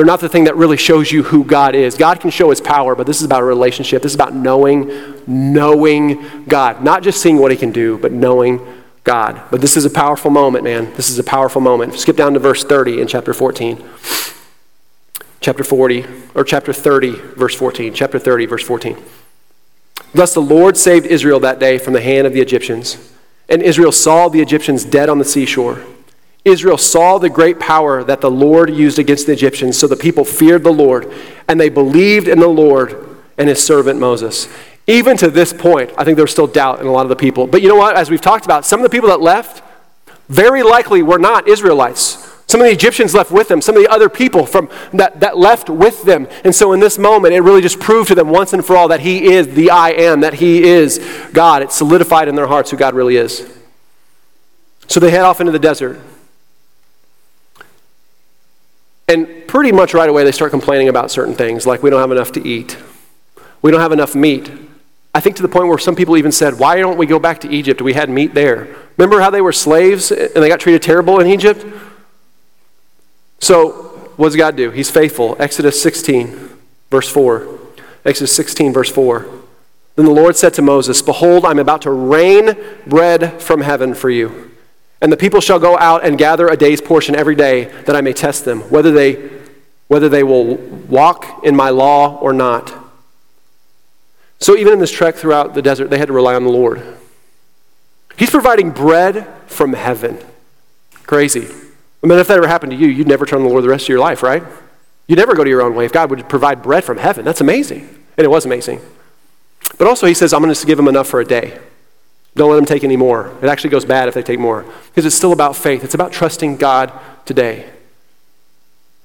[0.00, 1.94] They're not the thing that really shows you who God is.
[1.94, 4.00] God can show his power, but this is about a relationship.
[4.00, 4.90] This is about knowing,
[5.26, 6.82] knowing God.
[6.82, 8.66] Not just seeing what he can do, but knowing
[9.04, 9.42] God.
[9.50, 10.90] But this is a powerful moment, man.
[10.94, 11.96] This is a powerful moment.
[11.96, 13.76] Skip down to verse 30 in chapter 14.
[15.42, 17.92] Chapter 40, or chapter 30, verse 14.
[17.92, 18.96] Chapter 30, verse 14.
[20.14, 23.12] Thus the Lord saved Israel that day from the hand of the Egyptians.
[23.50, 25.84] And Israel saw the Egyptians dead on the seashore.
[26.44, 30.24] Israel saw the great power that the Lord used against the Egyptians, so the people
[30.24, 31.12] feared the Lord,
[31.48, 34.48] and they believed in the Lord and his servant Moses.
[34.86, 37.46] Even to this point, I think there's still doubt in a lot of the people.
[37.46, 37.96] But you know what?
[37.96, 39.62] As we've talked about, some of the people that left
[40.28, 42.26] very likely were not Israelites.
[42.46, 45.38] Some of the Egyptians left with them, some of the other people from that, that
[45.38, 46.26] left with them.
[46.42, 48.88] And so in this moment, it really just proved to them once and for all
[48.88, 50.98] that he is the I am, that he is
[51.32, 51.62] God.
[51.62, 53.48] It solidified in their hearts who God really is.
[54.88, 56.00] So they head off into the desert.
[59.10, 62.12] And pretty much right away, they start complaining about certain things, like we don't have
[62.12, 62.78] enough to eat,
[63.60, 64.48] we don't have enough meat.
[65.12, 67.40] I think to the point where some people even said, Why don't we go back
[67.40, 67.82] to Egypt?
[67.82, 68.68] We had meat there.
[68.96, 71.66] Remember how they were slaves eh, and they got treated terrible in Egypt?
[73.40, 74.70] So, what does God do?
[74.70, 75.34] He's faithful.
[75.40, 76.48] Exodus 16,
[76.88, 77.58] verse 4.
[78.04, 79.28] Exodus 16, verse 4.
[79.96, 82.56] Then the Lord said to Moses, Behold, I'm about to rain
[82.86, 84.49] bread from heaven for you.
[85.00, 88.00] And the people shall go out and gather a day's portion every day, that I
[88.00, 89.30] may test them, whether they,
[89.88, 92.74] whether they will walk in my law or not.
[94.38, 96.82] So even in this trek throughout the desert, they had to rely on the Lord.
[98.16, 100.18] He's providing bread from heaven.
[101.04, 101.46] Crazy.
[102.02, 103.68] I mean, if that ever happened to you, you'd never turn to the Lord the
[103.68, 104.42] rest of your life, right?
[105.06, 107.24] You'd never go to your own way if God would provide bread from heaven.
[107.24, 107.88] That's amazing.
[108.16, 108.80] And it was amazing.
[109.76, 111.58] But also, he says, I'm going to give them enough for a day.
[112.34, 113.36] Don't let them take any more.
[113.42, 114.64] It actually goes bad if they take more.
[114.86, 116.92] Because it's still about faith, it's about trusting God
[117.24, 117.68] today.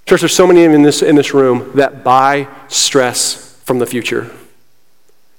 [0.06, 4.32] Church, there's so many in this, in this room that buy stress from the future.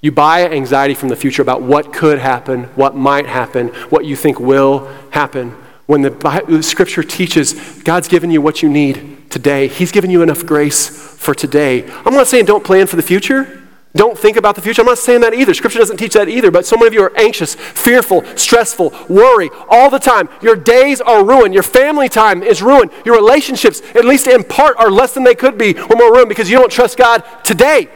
[0.01, 4.17] You buy anxiety from the future about what could happen, what might happen, what you
[4.17, 5.51] think will happen.
[5.87, 6.11] When the,
[6.49, 10.89] the scripture teaches God's given you what you need today, He's given you enough grace
[10.89, 11.89] for today.
[12.05, 13.66] I'm not saying don't plan for the future.
[13.97, 14.83] Don't think about the future.
[14.83, 15.55] I'm not saying that either.
[15.55, 16.51] Scripture doesn't teach that either.
[16.51, 20.29] But so many of you are anxious, fearful, stressful, worry all the time.
[20.43, 21.55] Your days are ruined.
[21.55, 22.91] Your family time is ruined.
[23.05, 26.29] Your relationships, at least in part, are less than they could be or we're ruined
[26.29, 27.89] because you don't trust God today.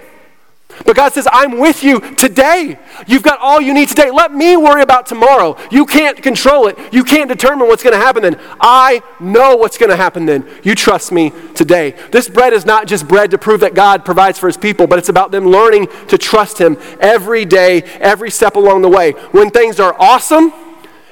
[0.85, 2.79] But God says, I'm with you today.
[3.07, 4.11] You've got all you need today.
[4.11, 5.57] Let me worry about tomorrow.
[5.71, 6.79] You can't control it.
[6.93, 8.41] You can't determine what's going to happen then.
[8.61, 10.49] I know what's going to happen then.
[10.63, 11.95] You trust me today.
[12.11, 14.99] This bread is not just bread to prove that God provides for his people, but
[14.99, 19.13] it's about them learning to trust him every day, every step along the way.
[19.33, 20.53] When things are awesome,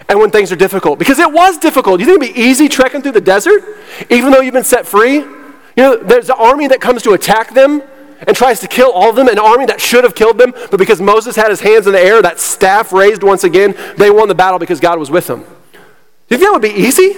[0.09, 0.99] and when things are difficult.
[0.99, 2.01] Because it was difficult.
[2.01, 3.63] You think it'd be easy trekking through the desert,
[4.09, 5.17] even though you've been set free?
[5.17, 7.83] You know, there's an army that comes to attack them
[8.27, 10.79] and tries to kill all of them, an army that should have killed them, but
[10.79, 14.29] because Moses had his hands in the air, that staff raised once again, they won
[14.29, 15.41] the battle because God was with them.
[15.41, 17.15] Do you think that would be easy?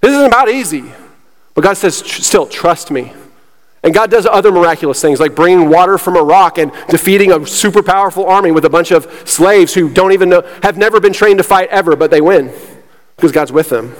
[0.00, 0.92] This isn't about easy.
[1.54, 3.12] But God says, still, trust me.
[3.82, 7.46] And God does other miraculous things, like bringing water from a rock and defeating a
[7.46, 11.12] super powerful army with a bunch of slaves who don't even know, have never been
[11.12, 12.52] trained to fight ever, but they win
[13.16, 13.94] because God's with them.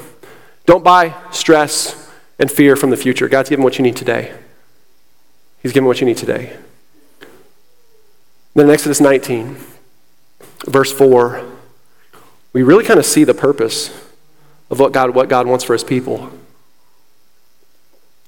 [0.66, 3.28] Don't buy stress and fear from the future.
[3.28, 4.32] God's given what you need today.
[5.62, 6.56] He's given what you need today.
[8.54, 9.56] Then in Exodus 19,
[10.66, 11.44] verse 4,
[12.52, 13.88] we really kind of see the purpose
[14.70, 16.30] of what God, what God wants for his people.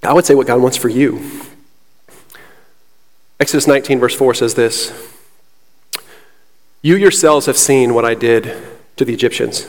[0.03, 1.43] I would say what God wants for you.
[3.39, 4.93] Exodus 19, verse 4 says this
[6.83, 8.57] You yourselves have seen what I did
[8.97, 9.66] to the Egyptians,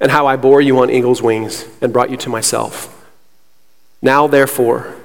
[0.00, 2.96] and how I bore you on eagle's wings and brought you to myself.
[4.00, 4.96] Now, therefore,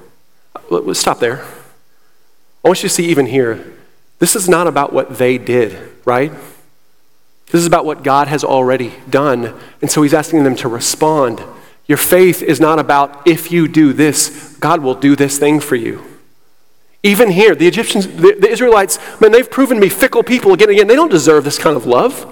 [0.94, 1.44] stop there.
[2.66, 3.64] I want you to see even here,
[4.18, 6.32] this is not about what they did, right?
[7.52, 9.54] This is about what God has already done.
[9.80, 11.40] And so he's asking them to respond.
[11.86, 15.76] Your faith is not about if you do this, God will do this thing for
[15.76, 16.02] you.
[17.04, 20.68] Even here, the Egyptians, the, the Israelites, man, they've proven to be fickle people again
[20.68, 20.88] and again.
[20.88, 22.26] They don't deserve this kind of love.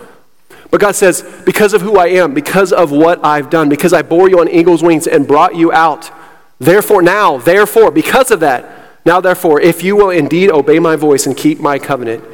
[0.73, 4.03] But God says, because of who I am, because of what I've done, because I
[4.03, 6.11] bore you on eagle's wings and brought you out,
[6.59, 8.74] therefore, now, therefore, because of that,
[9.05, 12.25] now, therefore, if you will indeed obey my voice and keep my covenant,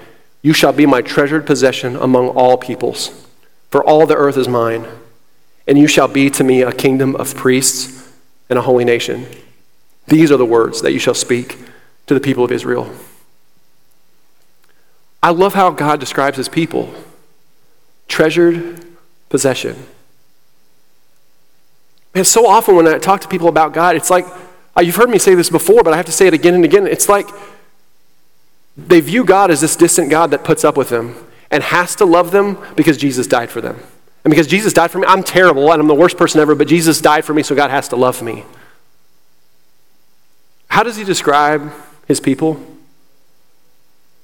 [0.43, 3.27] you shall be my treasured possession among all peoples.
[3.71, 4.87] For all the earth is mine,
[5.67, 8.09] and you shall be to me a kingdom of priests
[8.49, 9.27] and a holy nation.
[10.07, 11.59] These are the words that you shall speak
[12.07, 12.91] to the people of Israel.
[15.23, 16.93] I love how God describes his people
[18.09, 18.85] treasured
[19.29, 19.77] possession.
[22.15, 24.27] And so often when I talk to people about God, it's like
[24.77, 26.65] Uh, you've heard me say this before, but I have to say it again and
[26.65, 26.87] again.
[26.87, 27.29] It's like
[28.77, 31.17] they view God as this distant God that puts up with them
[31.51, 33.79] and has to love them because Jesus died for them.
[34.25, 36.69] And because Jesus died for me, I'm terrible and I'm the worst person ever, but
[36.69, 38.45] Jesus died for me, so God has to love me.
[40.69, 41.73] How does he describe
[42.07, 42.61] his people?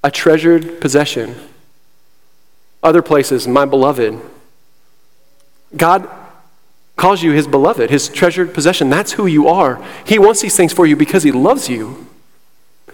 [0.05, 1.34] A treasured possession.
[2.82, 4.20] Other places, my beloved.
[5.76, 6.09] God
[6.97, 8.88] calls you his beloved, his treasured possession.
[8.88, 9.82] That's who you are.
[10.05, 12.07] He wants these things for you because he loves you.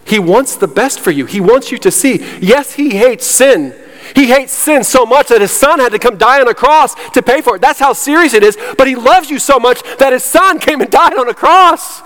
[0.04, 1.26] He wants the best for you.
[1.26, 2.16] He wants you to see.
[2.40, 3.74] Yes, he hates sin.
[4.16, 6.94] He hates sin so much that his son had to come die on a cross
[7.12, 7.62] to pay for it.
[7.62, 8.58] That's how serious it is.
[8.76, 12.02] But he loves you so much that his son came and died on a cross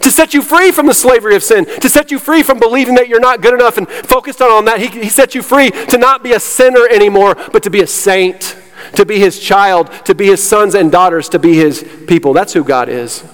[0.00, 2.94] to set you free from the slavery of sin, to set you free from believing
[2.94, 4.80] that you're not good enough and focused on that.
[4.80, 7.86] He, he set you free to not be a sinner anymore, but to be a
[7.86, 8.56] saint
[8.94, 12.32] to be his child, to be his sons and daughters, to be his people.
[12.32, 13.24] That's who God is.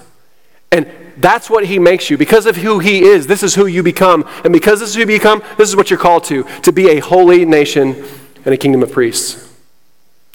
[0.71, 2.17] And that's what he makes you.
[2.17, 4.27] Because of who he is, this is who you become.
[4.43, 6.89] And because this is who you become, this is what you're called to to be
[6.89, 8.05] a holy nation
[8.45, 9.47] and a kingdom of priests.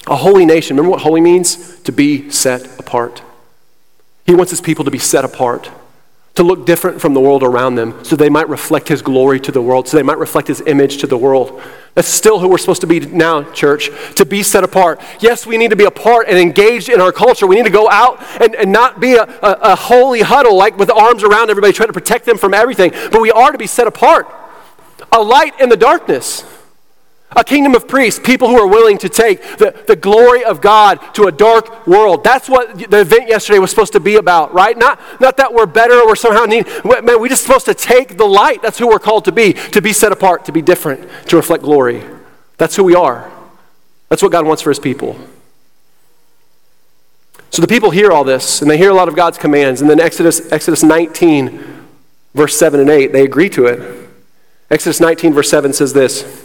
[0.07, 0.77] A holy nation.
[0.77, 1.79] Remember what holy means?
[1.81, 3.23] To be set apart.
[4.25, 5.69] He wants his people to be set apart.
[6.35, 9.51] To look different from the world around them so they might reflect his glory to
[9.51, 11.61] the world, so they might reflect his image to the world.
[11.93, 15.01] That's still who we're supposed to be now, church, to be set apart.
[15.21, 17.47] Yes, we need to be apart and engaged in our culture.
[17.47, 20.77] We need to go out and, and not be a, a, a holy huddle, like
[20.77, 22.91] with arms around everybody, trying to protect them from everything.
[23.11, 24.27] But we are to be set apart,
[25.13, 26.43] a light in the darkness.
[27.35, 30.99] A kingdom of priests, people who are willing to take the, the glory of God
[31.15, 32.23] to a dark world.
[32.23, 34.77] That's what the event yesterday was supposed to be about, right?
[34.77, 36.65] Not, not that we're better or we're somehow need.
[36.85, 38.61] Man, we're just supposed to take the light.
[38.61, 41.63] That's who we're called to be, to be set apart, to be different, to reflect
[41.63, 42.03] glory.
[42.57, 43.31] That's who we are.
[44.09, 45.19] That's what God wants for his people.
[47.49, 49.81] So the people hear all this, and they hear a lot of God's commands.
[49.81, 51.85] And then Exodus, Exodus 19,
[52.33, 54.09] verse 7 and 8, they agree to it.
[54.69, 56.44] Exodus 19, verse 7 says this.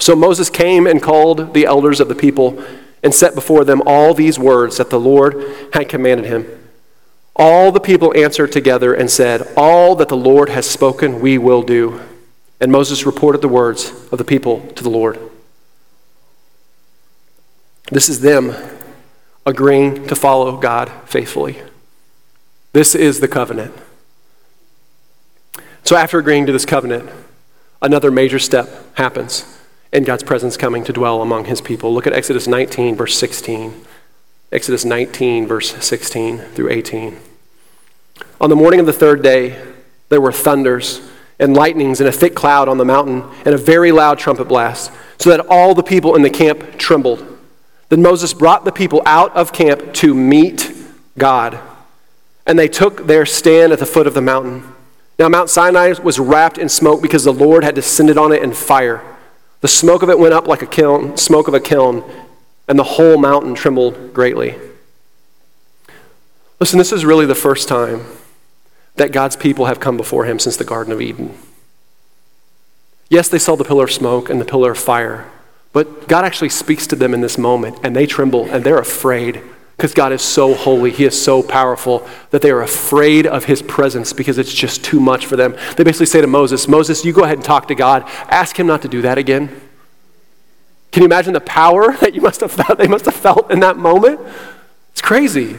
[0.00, 2.64] So Moses came and called the elders of the people
[3.02, 5.44] and set before them all these words that the Lord
[5.74, 6.46] had commanded him.
[7.36, 11.62] All the people answered together and said, All that the Lord has spoken, we will
[11.62, 12.00] do.
[12.60, 15.18] And Moses reported the words of the people to the Lord.
[17.90, 18.54] This is them
[19.44, 21.62] agreeing to follow God faithfully.
[22.72, 23.74] This is the covenant.
[25.84, 27.10] So, after agreeing to this covenant,
[27.82, 29.59] another major step happens
[29.92, 31.92] and God's presence coming to dwell among his people.
[31.92, 33.84] Look at Exodus 19, verse 16.
[34.52, 37.16] Exodus 19, verse 16 through 18.
[38.40, 39.60] On the morning of the third day,
[40.08, 41.00] there were thunders
[41.38, 44.92] and lightnings and a thick cloud on the mountain and a very loud trumpet blast,
[45.18, 47.26] so that all the people in the camp trembled.
[47.88, 50.72] Then Moses brought the people out of camp to meet
[51.18, 51.58] God,
[52.46, 54.64] and they took their stand at the foot of the mountain.
[55.18, 58.52] Now, Mount Sinai was wrapped in smoke because the Lord had descended on it in
[58.52, 59.02] fire.
[59.60, 62.02] The smoke of it went up like a kiln, smoke of a kiln,
[62.66, 64.56] and the whole mountain trembled greatly.
[66.58, 68.04] Listen, this is really the first time
[68.96, 71.34] that God's people have come before him since the Garden of Eden.
[73.08, 75.30] Yes, they saw the pillar of smoke and the pillar of fire,
[75.72, 79.42] but God actually speaks to them in this moment, and they tremble and they're afraid
[79.80, 83.62] because God is so holy, He is so powerful that they are afraid of His
[83.62, 85.56] presence because it's just too much for them.
[85.74, 88.02] They basically say to Moses, Moses, you go ahead and talk to God.
[88.28, 89.48] Ask Him not to do that again.
[90.92, 93.60] Can you imagine the power that you must have felt, they must have felt in
[93.60, 94.20] that moment?
[94.92, 95.56] It's crazy.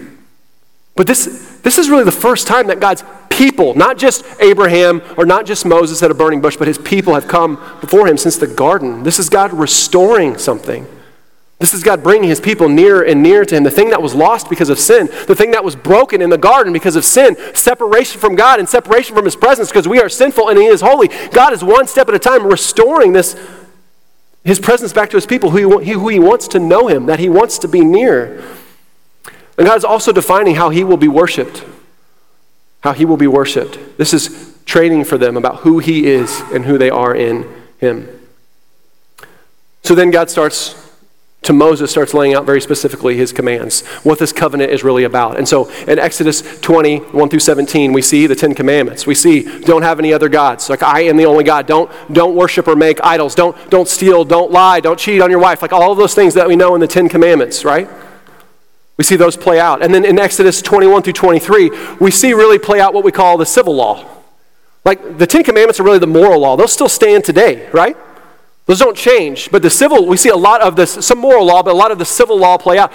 [0.96, 5.26] But this, this is really the first time that God's people, not just Abraham or
[5.26, 8.38] not just Moses at a burning bush, but his people have come before him since
[8.38, 9.02] the garden.
[9.02, 10.86] This is God restoring something.
[11.62, 13.64] This is God bringing his people nearer and nearer to him.
[13.64, 16.38] The thing that was lost because of sin, the thing that was broken in the
[16.38, 20.10] garden because of sin, separation from God and separation from his presence because we are
[20.10, 21.08] sinful and he is holy.
[21.30, 23.40] God is one step at a time restoring this
[24.44, 27.20] his presence back to his people who he, who he wants to know him, that
[27.20, 28.44] he wants to be near.
[29.56, 31.64] And God is also defining how he will be worshiped.
[32.80, 33.78] How he will be worshiped.
[34.00, 37.48] This is training for them about who he is and who they are in
[37.78, 38.10] him.
[39.84, 40.81] So then God starts
[41.44, 45.38] to Moses starts laying out very specifically his commands, what this covenant is really about.
[45.38, 49.08] And so in Exodus 20, 1 through 17, we see the Ten Commandments.
[49.08, 50.70] We see don't have any other gods.
[50.70, 51.66] Like I am the only God.
[51.66, 53.34] Don't, don't worship or make idols.
[53.34, 54.24] Don't, don't steal.
[54.24, 54.82] Don't lie.
[54.82, 55.64] Don't cheat on your wife.
[55.64, 57.90] Like all of those things that we know in the Ten Commandments, right?
[58.98, 59.82] We see those play out.
[59.82, 63.40] And then in Exodus 21 through 23, we see really play out what we call
[63.40, 64.06] the civil law.
[64.86, 66.56] Like the Ten Commandments are really the moral law.
[66.56, 67.98] Those still stand today, right?
[68.72, 71.62] Those don't change, but the civil, we see a lot of this, some moral law,
[71.62, 72.90] but a lot of the civil law play out.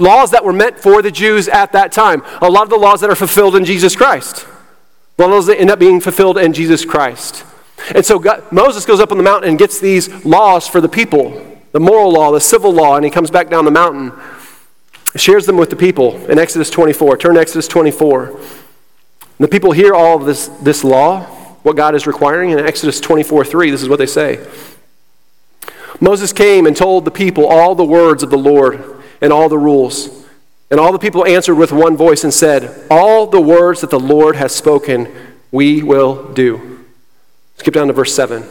[0.00, 2.24] Laws that were meant for the Jews at that time.
[2.40, 4.44] A lot of the laws that are fulfilled in Jesus Christ.
[5.16, 7.44] Those that end up being fulfilled in Jesus Christ.
[7.94, 10.88] And so God, Moses goes up on the mountain and gets these laws for the
[10.88, 14.12] people the moral law, the civil law, and he comes back down the mountain,
[15.14, 17.16] shares them with the people in Exodus 24.
[17.18, 18.26] Turn to Exodus 24.
[18.26, 18.40] And
[19.38, 21.26] the people hear all of this, this law,
[21.62, 22.50] what God is requiring.
[22.50, 24.44] In Exodus 24 3, this is what they say.
[26.00, 29.58] Moses came and told the people all the words of the Lord and all the
[29.58, 30.22] rules.
[30.70, 34.00] And all the people answered with one voice and said, All the words that the
[34.00, 35.12] Lord has spoken,
[35.50, 36.84] we will do.
[37.58, 38.44] Skip down to verse 7.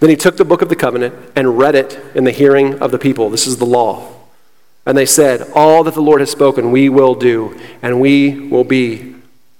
[0.00, 2.90] Then he took the book of the covenant and read it in the hearing of
[2.90, 3.30] the people.
[3.30, 4.12] This is the law.
[4.86, 8.64] And they said, All that the Lord has spoken, we will do, and we will
[8.64, 9.14] be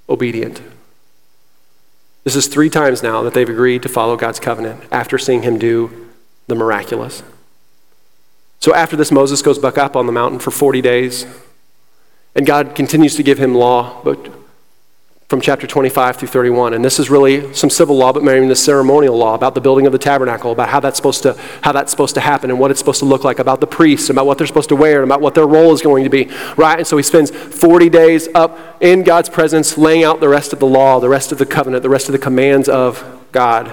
[0.08, 0.62] obedient.
[2.24, 5.58] This is three times now that they've agreed to follow God's covenant after seeing him
[5.58, 6.05] do
[6.46, 7.22] the miraculous.
[8.60, 11.26] So after this, Moses goes back up on the mountain for 40 days,
[12.34, 14.32] and God continues to give him law, but
[15.28, 16.72] from chapter 25 through 31.
[16.72, 19.84] And this is really some civil law, but maybe the ceremonial law about the building
[19.84, 22.70] of the tabernacle, about how that's supposed to, how that's supposed to happen and what
[22.70, 25.04] it's supposed to look like, about the priests, about what they're supposed to wear, and
[25.04, 26.78] about what their role is going to be, right?
[26.78, 30.60] And so he spends 40 days up in God's presence, laying out the rest of
[30.60, 33.72] the law, the rest of the covenant, the rest of the commands of God.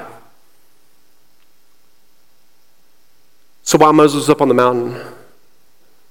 [3.64, 5.02] So while Moses was up on the mountain,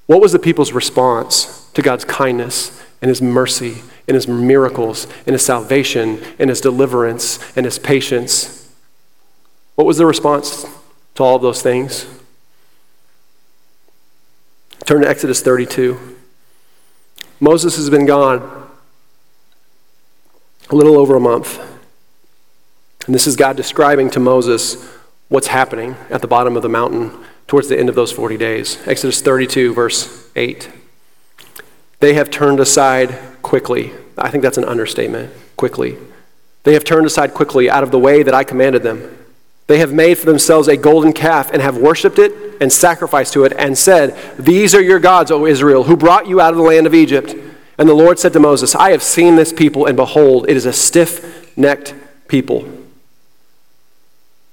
[0.07, 5.34] what was the people's response to God's kindness and his mercy and his miracles, and
[5.34, 8.70] his salvation, and his deliverance, and his patience.
[9.74, 10.66] What was the response
[11.14, 12.07] to all of those things?
[14.84, 16.16] Turn to Exodus 32.
[17.38, 18.70] Moses has been gone
[20.70, 21.59] a little over a month.
[23.07, 24.84] And this is God describing to Moses
[25.28, 27.12] what's happening at the bottom of the mountain
[27.53, 28.78] towards the end of those 40 days.
[28.86, 30.70] Exodus 32, verse 8.
[32.00, 33.92] They have turned aside quickly.
[34.16, 35.30] I think that's an understatement.
[35.59, 35.98] Quickly.
[36.62, 39.18] They have turned aside quickly out of the way that I commanded them.
[39.66, 42.32] They have made for themselves a golden calf and have worshipped it
[42.62, 46.40] and sacrificed to it and said, These are your gods, O Israel, who brought you
[46.40, 47.34] out of the land of Egypt.
[47.76, 50.64] And the Lord said to Moses, I have seen this people, and behold, it is
[50.64, 51.94] a stiff necked
[52.28, 52.66] people.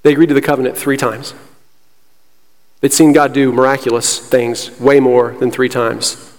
[0.03, 1.33] They agreed to the covenant three times.
[2.81, 6.33] They'd seen God do miraculous things way more than three times.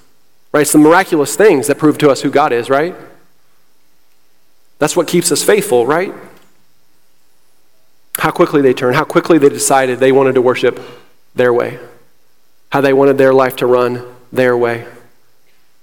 [0.52, 0.62] Right?
[0.62, 2.94] It's the miraculous things that prove to us who God is, right?
[4.78, 6.12] That's what keeps us faithful, right?
[8.18, 10.80] How quickly they turned, how quickly they decided they wanted to worship
[11.34, 11.78] their way,
[12.70, 14.86] how they wanted their life to run their way,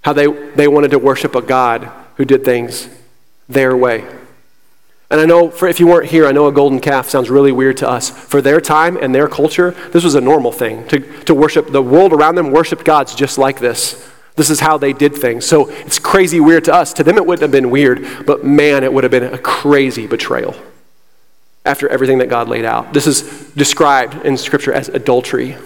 [0.01, 2.89] how they, they wanted to worship a God who did things
[3.47, 4.05] their way.
[5.09, 7.53] And I know, for, if you weren't here, I know a golden calf sounds really
[7.53, 8.09] weird to us.
[8.09, 11.71] For their time and their culture, this was a normal thing to, to worship.
[11.71, 14.11] The world around them worshiped gods just like this.
[14.35, 15.45] This is how they did things.
[15.45, 16.93] So it's crazy weird to us.
[16.93, 20.07] To them, it wouldn't have been weird, but man, it would have been a crazy
[20.07, 20.55] betrayal
[21.65, 22.93] after everything that God laid out.
[22.93, 25.57] This is described in Scripture as adultery.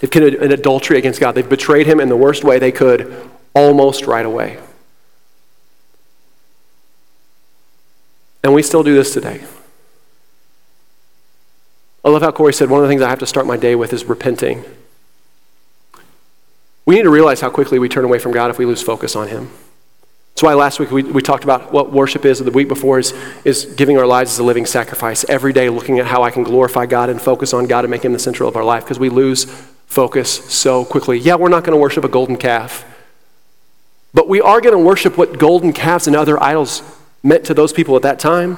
[0.00, 1.34] They've committed an adultery against God.
[1.34, 4.58] They've betrayed Him in the worst way they could almost right away.
[8.42, 9.44] And we still do this today.
[12.04, 13.74] I love how Corey said one of the things I have to start my day
[13.74, 14.64] with is repenting.
[16.86, 19.14] We need to realize how quickly we turn away from God if we lose focus
[19.14, 19.50] on Him.
[20.32, 22.98] That's why last week we, we talked about what worship is, or the week before
[22.98, 23.12] is,
[23.44, 25.24] is giving our lives as a living sacrifice.
[25.28, 28.04] Every day looking at how I can glorify God and focus on God and make
[28.04, 29.44] Him the center of our life because we lose
[29.86, 31.18] focus so quickly.
[31.18, 32.86] Yeah, we're not going to worship a golden calf,
[34.14, 36.82] but we are going to worship what golden calves and other idols
[37.22, 38.56] meant to those people at that time.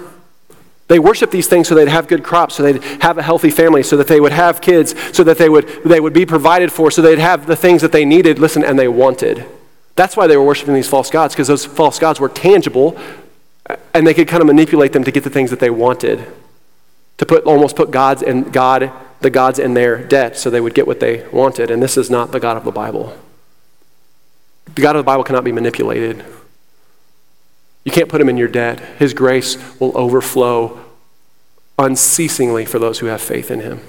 [0.89, 3.83] They worshiped these things so they'd have good crops, so they'd have a healthy family,
[3.83, 6.91] so that they would have kids, so that they would, they would be provided for,
[6.91, 9.47] so they'd have the things that they needed, listen, and they wanted.
[9.95, 12.99] That's why they were worshiping these false gods, because those false gods were tangible,
[13.95, 16.27] and they could kind of manipulate them to get the things that they wanted.
[17.19, 18.91] To put almost put God's and God,
[19.21, 21.71] the gods in their debt so they would get what they wanted.
[21.71, 23.17] And this is not the God of the Bible.
[24.75, 26.25] The God of the Bible cannot be manipulated.
[27.85, 28.81] You can't put him in your debt.
[28.99, 30.81] His grace will overflow
[31.79, 33.81] unceasingly for those who have faith in him.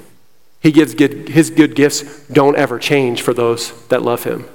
[0.59, 4.45] He gives good, his good gifts don't ever change for those that love him.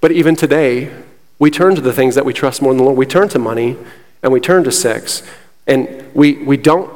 [0.00, 0.92] But even today,
[1.38, 2.96] we turn to the things that we trust more than the Lord.
[2.96, 3.76] We turn to money
[4.22, 5.22] and we turn to sex.
[5.66, 6.90] And we, we, don't,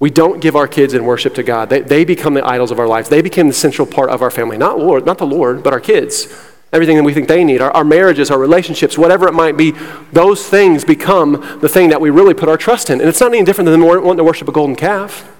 [0.00, 1.70] we don't give our kids in worship to God.
[1.70, 3.08] They, they become the idols of our lives.
[3.08, 4.58] They become the central part of our family.
[4.58, 6.26] Not, Lord, not the Lord, but our kids
[6.74, 9.70] everything that we think they need, our, our, marriages, our relationships, whatever it might be,
[10.12, 13.00] those things become the thing that we really put our trust in.
[13.00, 15.30] And it's not any different than wanting to worship a golden calf.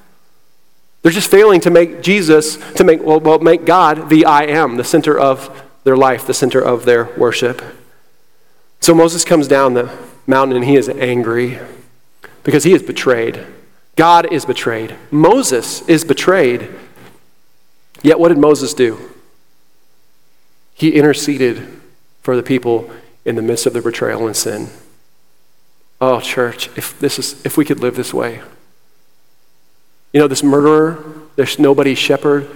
[1.03, 4.76] They're just failing to make Jesus, to make, well, well, make God the I am,
[4.76, 7.61] the center of their life, the center of their worship.
[8.80, 9.93] So Moses comes down the
[10.26, 11.59] mountain and he is angry
[12.45, 13.45] because he is betrayed.
[13.97, 14.95] God is betrayed.
[15.11, 16.70] Moses is betrayed.
[18.03, 19.13] Yet what did Moses do?
[20.74, 21.80] He interceded
[22.22, 22.90] for the people
[23.24, 24.68] in the midst of their betrayal and sin.
[26.00, 28.42] Oh, church, if, this is, if we could live this way.
[30.12, 31.04] You know, this murderer,
[31.36, 32.50] there's nobody shepherd.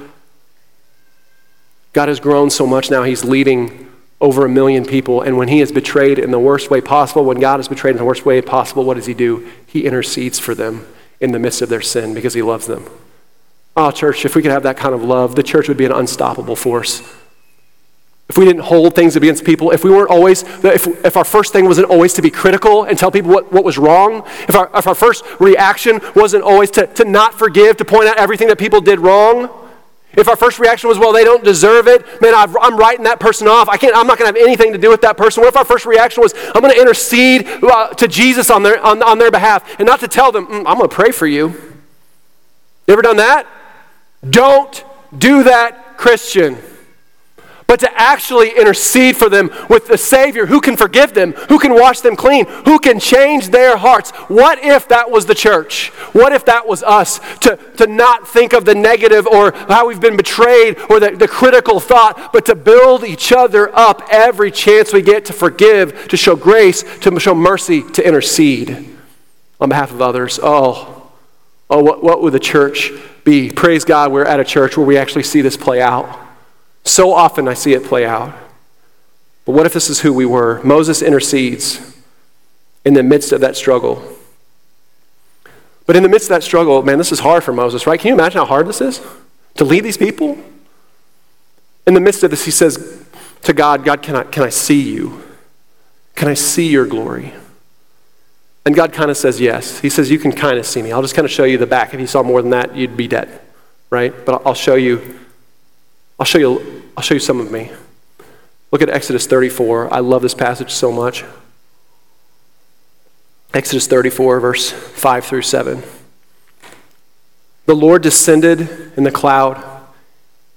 [1.92, 3.90] God has grown so much now, he's leading
[4.20, 5.22] over a million people.
[5.22, 7.98] And when he is betrayed in the worst way possible, when God is betrayed in
[7.98, 9.48] the worst way possible, what does he do?
[9.66, 10.86] He intercedes for them
[11.20, 12.84] in the midst of their sin because he loves them.
[13.76, 15.92] Oh, church, if we could have that kind of love, the church would be an
[15.92, 17.02] unstoppable force
[18.28, 21.52] if we didn't hold things against people, if we weren't always, if, if our first
[21.52, 24.70] thing wasn't always to be critical and tell people what, what was wrong, if our,
[24.74, 28.58] if our first reaction wasn't always to, to not forgive, to point out everything that
[28.58, 29.48] people did wrong,
[30.12, 33.18] If our first reaction was, well, they don't deserve it, man, i am writing that
[33.18, 33.68] person off.
[33.68, 35.42] I can't, I'm not going to have anything to do with that person.
[35.42, 38.82] What if our first reaction was, I'm going to intercede uh, to Jesus on their,
[38.84, 41.26] on, on their behalf and not to tell them, mm, I'm going to pray for
[41.26, 41.48] you?
[42.86, 43.46] You ever done that?
[44.28, 44.84] Don't
[45.16, 46.58] do that, Christian
[47.68, 51.74] but to actually intercede for them with the Savior who can forgive them, who can
[51.74, 54.10] wash them clean, who can change their hearts.
[54.28, 55.90] What if that was the church?
[56.14, 57.20] What if that was us?
[57.40, 61.28] To, to not think of the negative or how we've been betrayed or the, the
[61.28, 66.16] critical thought, but to build each other up every chance we get to forgive, to
[66.16, 68.96] show grace, to show mercy, to intercede
[69.60, 70.40] on behalf of others.
[70.42, 71.10] Oh,
[71.68, 72.92] oh what, what would the church
[73.24, 73.50] be?
[73.50, 76.27] Praise God, we're at a church where we actually see this play out.
[76.88, 78.34] So often I see it play out.
[79.44, 80.62] But what if this is who we were?
[80.64, 81.94] Moses intercedes
[82.82, 84.02] in the midst of that struggle.
[85.84, 88.00] But in the midst of that struggle, man, this is hard for Moses, right?
[88.00, 89.02] Can you imagine how hard this is
[89.56, 90.38] to lead these people?
[91.86, 93.04] In the midst of this, he says
[93.42, 95.22] to God, God, can I, can I see you?
[96.14, 97.34] Can I see your glory?
[98.64, 99.80] And God kind of says yes.
[99.80, 100.92] He says, You can kind of see me.
[100.92, 101.92] I'll just kind of show you the back.
[101.92, 103.40] If you saw more than that, you'd be dead,
[103.90, 104.12] right?
[104.24, 105.18] But I'll show you
[106.18, 107.70] I'll show you, I'll show you some of me.
[108.72, 109.94] Look at Exodus 34.
[109.94, 111.24] I love this passage so much.
[113.54, 115.84] Exodus 34, verse 5 through 7.
[117.66, 119.64] The Lord descended in the cloud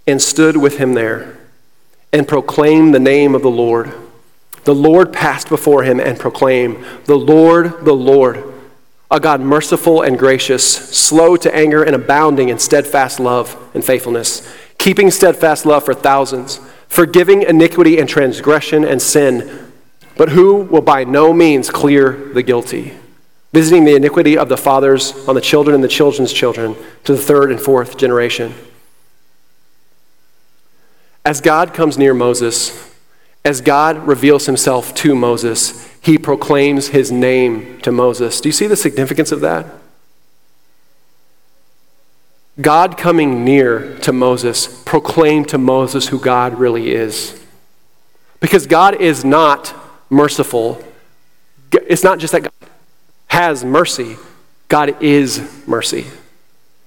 [0.08, 1.38] and stood with him there
[2.12, 3.94] and proclaimed the name of the Lord.
[4.64, 8.44] The Lord passed before him and proclaimed, The Lord, the Lord,
[9.12, 14.42] a God merciful and gracious, slow to anger and abounding in steadfast love and faithfulness
[14.82, 19.72] keeping steadfast love for thousands, forgiving iniquity and transgression and sin,
[20.18, 22.92] but who will by no means clear the guilty,
[23.54, 27.22] visiting the iniquity of the fathers on the children and the children's children to the
[27.22, 28.56] third and fourth generation.
[31.24, 32.92] As God comes near Moses,
[33.46, 38.42] as God reveals himself to Moses, he proclaims his name to Moses.
[38.42, 39.68] Do you see the significance of that?
[42.60, 47.41] God coming near to Moses proclaimed to Moses who God really is.
[48.39, 49.74] Because God is not
[50.10, 50.84] merciful.
[51.72, 52.70] It's not just that God
[53.28, 54.18] has mercy,
[54.68, 56.06] God is mercy.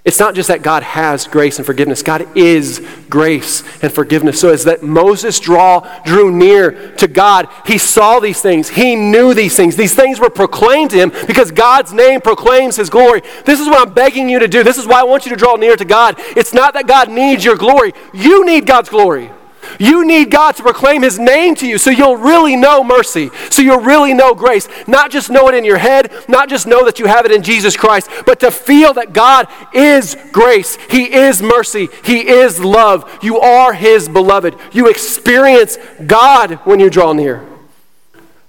[0.05, 2.02] It's not just that God has grace and forgiveness.
[2.02, 4.38] God is grace and forgiveness.
[4.38, 8.68] So as that Moses draw, drew near to God, he saw these things.
[8.68, 9.76] He knew these things.
[9.76, 13.22] These things were proclaimed to him because God's name proclaims his glory.
[13.46, 14.62] This is what I'm begging you to do.
[14.62, 16.16] This is why I want you to draw near to God.
[16.18, 17.94] It's not that God needs your glory.
[18.12, 19.30] You need God's glory.
[19.78, 23.62] You need God to proclaim His name to you so you'll really know mercy, so
[23.62, 24.68] you'll really know grace.
[24.86, 27.42] Not just know it in your head, not just know that you have it in
[27.42, 30.76] Jesus Christ, but to feel that God is grace.
[30.90, 31.88] He is mercy.
[32.04, 33.18] He is love.
[33.22, 34.56] You are His beloved.
[34.72, 37.46] You experience God when you draw near.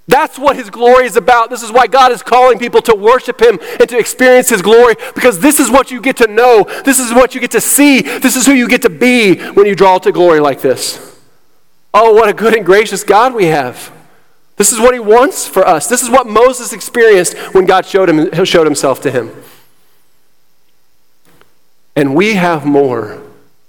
[0.08, 1.50] That's what His glory is about.
[1.50, 4.96] This is why God is calling people to worship Him and to experience His glory
[5.16, 6.66] because this is what you get to know.
[6.84, 8.02] This is what you get to see.
[8.02, 11.15] This is who you get to be when you draw to glory like this.
[11.98, 13.90] Oh, what a good and gracious God we have.
[14.58, 15.88] This is what he wants for us.
[15.88, 19.32] This is what Moses experienced when God showed, him, showed himself to him.
[21.96, 23.22] And we have more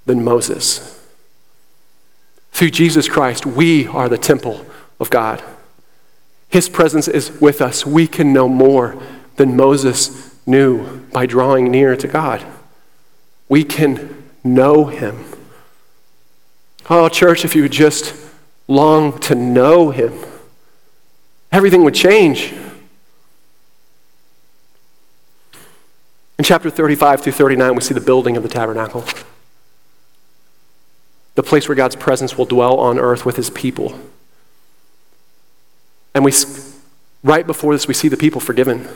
[0.07, 1.01] than Moses.
[2.51, 4.67] Through Jesus Christ, we are the temple
[4.99, 5.41] of God.
[6.49, 7.87] His presence is with us.
[7.87, 9.01] We can know more
[9.37, 12.45] than Moses knew by drawing near to God.
[13.49, 15.36] We can know him.
[16.89, 18.15] Oh, church, if you would just
[18.69, 20.13] long to know him,
[21.51, 22.55] everything would change.
[26.39, 29.05] In chapter 35 through 39, we see the building of the tabernacle,
[31.35, 33.99] the place where God's presence will dwell on earth with his people.
[36.15, 36.33] And we,
[37.25, 38.89] right before this, we see the people forgiven.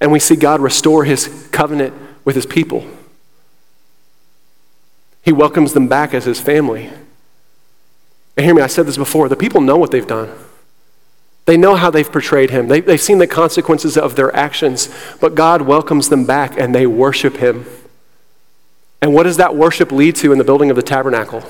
[0.00, 2.86] And we see God restore his covenant with his people.
[5.22, 6.90] He welcomes them back as his family.
[8.36, 10.30] And hear me, I said this before the people know what they've done.
[11.44, 12.68] They know how they've portrayed him.
[12.68, 14.88] They, they've seen the consequences of their actions,
[15.20, 17.66] but God welcomes them back and they worship him.
[19.00, 21.42] And what does that worship lead to in the building of the tabernacle?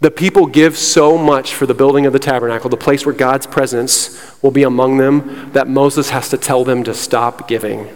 [0.00, 3.46] The people give so much for the building of the tabernacle, the place where God's
[3.46, 7.88] presence will be among them, that Moses has to tell them to stop giving.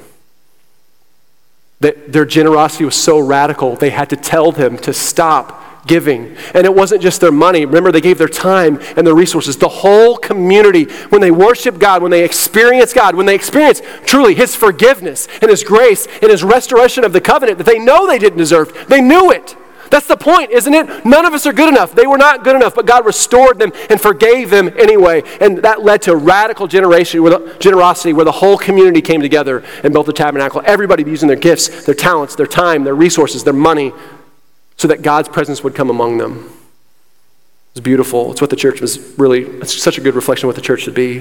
[1.82, 6.36] That their generosity was so radical, they had to tell them to stop giving.
[6.54, 7.64] And it wasn't just their money.
[7.64, 9.56] Remember, they gave their time and their resources.
[9.56, 14.34] The whole community, when they worship God, when they experience God, when they experience truly
[14.34, 18.18] His forgiveness and His grace and His restoration of the covenant that they know they
[18.18, 19.56] didn't deserve, they knew it.
[19.92, 21.04] That's the point, isn't it?
[21.04, 21.94] None of us are good enough.
[21.94, 25.22] They were not good enough, but God restored them and forgave them anyway.
[25.38, 27.22] And that led to radical generation,
[27.60, 30.62] generosity where the whole community came together and built the tabernacle.
[30.64, 33.92] Everybody using their gifts, their talents, their time, their resources, their money,
[34.78, 36.50] so that God's presence would come among them.
[37.72, 38.32] It's beautiful.
[38.32, 40.84] It's what the church was really, it's such a good reflection of what the church
[40.84, 41.18] should be.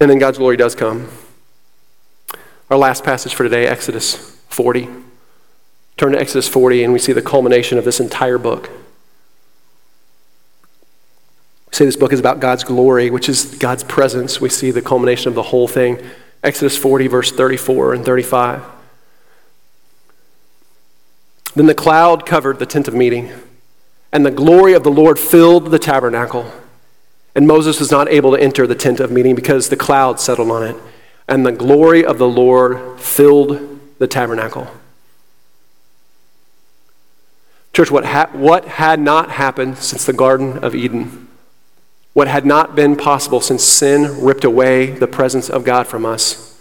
[0.00, 1.08] And then God's glory does come.
[2.68, 4.16] Our last passage for today, Exodus
[4.48, 4.88] 40.
[5.98, 8.70] Turn to Exodus 40, and we see the culmination of this entire book.
[11.66, 14.40] We say this book is about God's glory, which is God's presence.
[14.40, 16.00] We see the culmination of the whole thing.
[16.44, 18.62] Exodus 40, verse 34 and 35.
[21.56, 23.32] Then the cloud covered the tent of meeting,
[24.12, 26.52] and the glory of the Lord filled the tabernacle.
[27.34, 30.52] And Moses was not able to enter the tent of meeting because the cloud settled
[30.52, 30.76] on it,
[31.26, 34.68] and the glory of the Lord filled the tabernacle.
[37.78, 41.28] Church, what, ha- what had not happened since the Garden of Eden?
[42.12, 46.60] What had not been possible since sin ripped away the presence of God from us?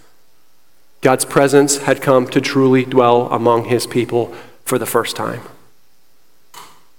[1.02, 4.32] God's presence had come to truly dwell among his people
[4.64, 5.42] for the first time.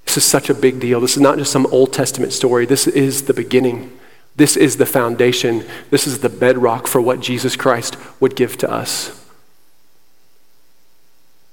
[0.04, 1.00] This is such a big deal.
[1.00, 2.66] This is not just some Old Testament story.
[2.66, 3.96] This is the beginning.
[4.34, 5.64] This is the foundation.
[5.90, 9.24] This is the bedrock for what Jesus Christ would give to us.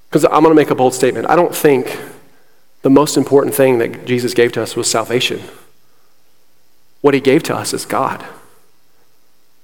[0.10, 1.30] Because I'm going to make a bold statement.
[1.30, 1.96] I don't think
[2.86, 5.42] the most important thing that Jesus gave to us was salvation.
[7.02, 8.24] What he gave to us is God.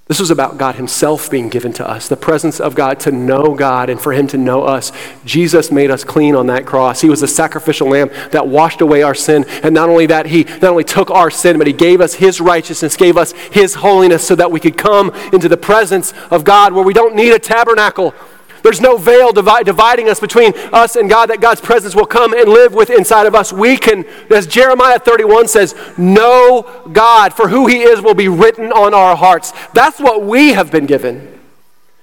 [0.07, 3.53] This was about God Himself being given to us, the presence of God to know
[3.53, 4.91] God and for Him to know us.
[5.23, 6.99] Jesus made us clean on that cross.
[6.99, 9.45] He was the sacrificial lamb that washed away our sin.
[9.61, 12.41] And not only that, He not only took our sin, but He gave us His
[12.41, 16.73] righteousness, gave us His holiness so that we could come into the presence of God
[16.73, 18.15] where we don't need a tabernacle.
[18.63, 22.33] There's no veil divi- dividing us between us and God, that God's presence will come
[22.33, 23.51] and live with inside of us.
[23.51, 28.71] We can, as Jeremiah 31 says, know God, for who He is will be written
[28.71, 29.53] on our hearts.
[29.73, 31.39] That's what we have been given.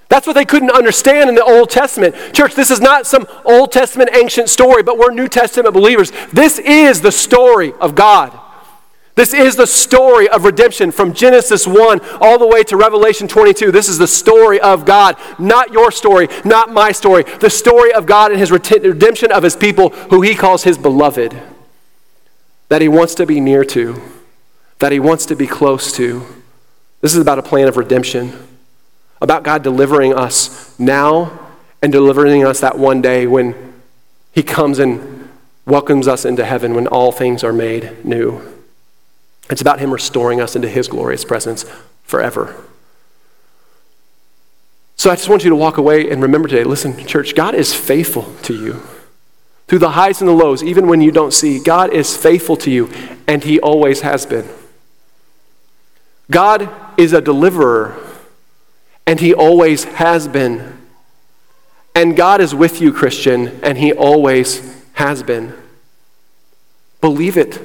[0.09, 2.15] That's what they couldn't understand in the Old Testament.
[2.33, 6.13] Church, this is not some Old Testament ancient story, but we're New Testament believers.
[6.33, 8.39] This is the story of God.
[9.19, 13.73] This is the story of redemption from Genesis 1 all the way to Revelation 22.
[13.73, 17.25] This is the story of God, not your story, not my story.
[17.25, 21.37] The story of God and his redemption of his people, who he calls his beloved,
[22.69, 24.01] that he wants to be near to,
[24.79, 26.25] that he wants to be close to.
[27.01, 28.33] This is about a plan of redemption,
[29.21, 31.41] about God delivering us now
[31.83, 33.75] and delivering us that one day when
[34.31, 35.29] he comes and
[35.67, 38.58] welcomes us into heaven when all things are made new.
[39.51, 41.65] It's about Him restoring us into His glorious presence
[42.03, 42.55] forever.
[44.97, 47.73] So I just want you to walk away and remember today listen, church, God is
[47.73, 48.83] faithful to you.
[49.69, 52.71] Through the highs and the lows, even when you don't see, God is faithful to
[52.71, 52.91] you,
[53.27, 54.49] and He always has been.
[56.31, 56.69] God
[56.99, 57.97] is a deliverer,
[59.07, 60.79] and He always has been.
[61.95, 65.55] And God is with you, Christian, and He always has been.
[67.01, 67.61] Believe it.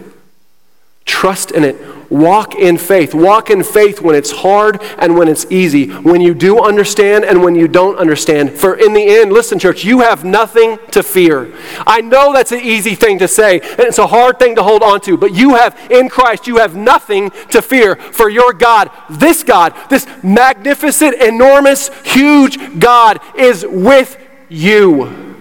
[1.06, 1.76] Trust in it.
[2.10, 3.14] Walk in faith.
[3.14, 7.44] Walk in faith when it's hard and when it's easy, when you do understand and
[7.44, 8.52] when you don't understand.
[8.52, 11.52] For in the end, listen, church, you have nothing to fear.
[11.88, 14.84] I know that's an easy thing to say, and it's a hard thing to hold
[14.84, 17.96] on to, but you have, in Christ, you have nothing to fear.
[17.96, 25.33] For your God, this God, this magnificent, enormous, huge God, is with you.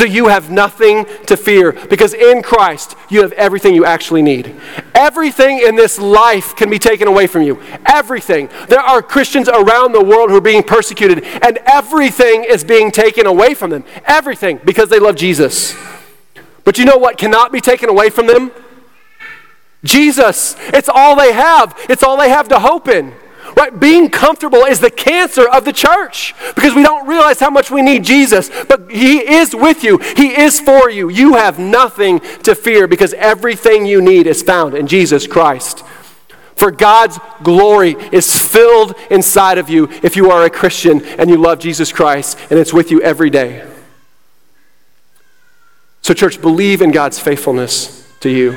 [0.00, 4.56] So you have nothing to fear because in Christ you have everything you actually need.
[4.94, 7.60] Everything in this life can be taken away from you.
[7.84, 8.48] Everything.
[8.70, 13.26] There are Christians around the world who are being persecuted, and everything is being taken
[13.26, 13.84] away from them.
[14.06, 15.76] Everything because they love Jesus.
[16.64, 18.52] But you know what cannot be taken away from them?
[19.84, 20.56] Jesus.
[20.68, 23.12] It's all they have, it's all they have to hope in.
[23.60, 23.78] Right?
[23.78, 27.82] Being comfortable is the cancer of the church because we don't realize how much we
[27.82, 28.48] need Jesus.
[28.64, 31.10] But He is with you, He is for you.
[31.10, 35.84] You have nothing to fear because everything you need is found in Jesus Christ.
[36.56, 41.36] For God's glory is filled inside of you if you are a Christian and you
[41.36, 43.70] love Jesus Christ, and it's with you every day.
[46.00, 48.56] So, church, believe in God's faithfulness to you.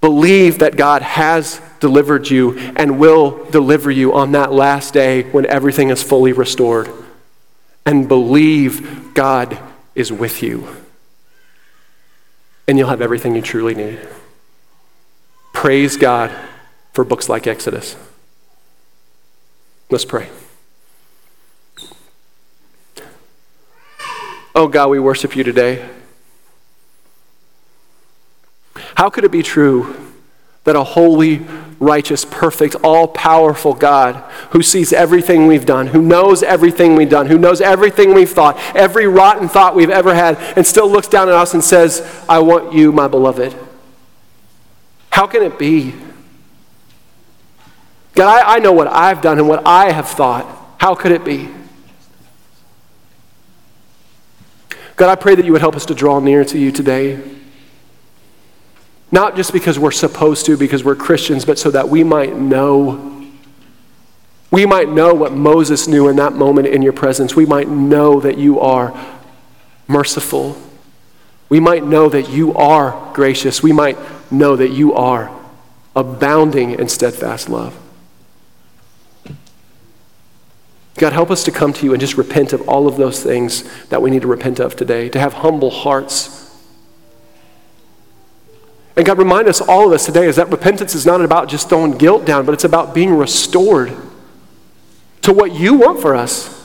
[0.00, 5.46] Believe that God has delivered you and will deliver you on that last day when
[5.46, 6.88] everything is fully restored.
[7.86, 9.58] And believe God
[9.94, 10.68] is with you.
[12.68, 13.98] and you'll have everything you truly need.
[15.54, 16.30] Praise God
[16.92, 17.96] for books like Exodus.
[19.90, 20.28] Let's pray.
[24.54, 25.88] Oh God, we worship you today.
[28.96, 29.96] How could it be true
[30.64, 31.40] that a holy,
[31.80, 34.16] righteous, perfect, all powerful God
[34.50, 38.58] who sees everything we've done, who knows everything we've done, who knows everything we've thought,
[38.74, 42.40] every rotten thought we've ever had, and still looks down at us and says, I
[42.40, 43.54] want you, my beloved?
[45.10, 45.94] How can it be?
[48.14, 50.46] God, I, I know what I've done and what I have thought.
[50.78, 51.48] How could it be?
[54.96, 57.37] God, I pray that you would help us to draw near to you today.
[59.10, 63.26] Not just because we're supposed to, because we're Christians, but so that we might know.
[64.50, 67.34] We might know what Moses knew in that moment in your presence.
[67.34, 68.94] We might know that you are
[69.86, 70.56] merciful.
[71.48, 73.62] We might know that you are gracious.
[73.62, 73.98] We might
[74.30, 75.34] know that you are
[75.96, 77.76] abounding in steadfast love.
[80.96, 83.64] God, help us to come to you and just repent of all of those things
[83.86, 86.37] that we need to repent of today, to have humble hearts
[88.98, 91.68] and God, remind us, all of us today, is that repentance is not about just
[91.68, 93.96] throwing guilt down, but it's about being restored
[95.22, 96.56] to what you want for us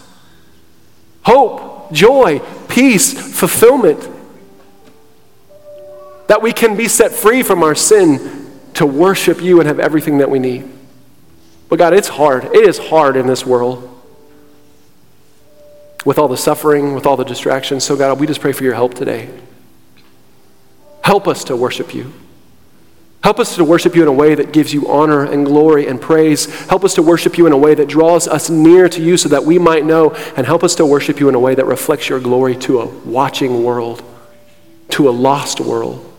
[1.21, 4.09] hope, joy, peace, fulfillment.
[6.27, 10.17] That we can be set free from our sin to worship you and have everything
[10.17, 10.67] that we need.
[11.69, 12.45] But God, it's hard.
[12.45, 13.89] It is hard in this world
[16.03, 17.83] with all the suffering, with all the distractions.
[17.83, 19.29] So, God, we just pray for your help today.
[21.03, 22.11] Help us to worship you.
[23.23, 26.01] Help us to worship you in a way that gives you honor and glory and
[26.01, 26.45] praise.
[26.67, 29.29] Help us to worship you in a way that draws us near to you so
[29.29, 30.13] that we might know.
[30.35, 32.85] And help us to worship you in a way that reflects your glory to a
[32.85, 34.03] watching world,
[34.89, 36.13] to a lost world.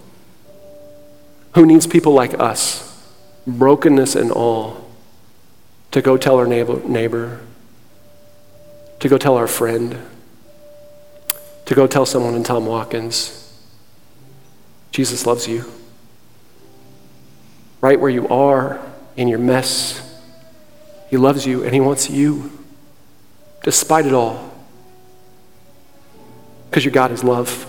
[1.55, 3.07] Who needs people like us,
[3.47, 4.91] brokenness and all,
[5.91, 7.41] to go tell our neighbor, neighbor
[9.01, 9.99] to go tell our friend,
[11.67, 13.53] to go tell someone in Tom Watkins,
[14.91, 15.71] Jesus loves you
[17.85, 18.81] right where you are
[19.15, 20.01] in your mess.
[21.11, 22.51] He loves you and He wants you,
[23.63, 24.51] despite it all,
[26.71, 27.67] because your God is love.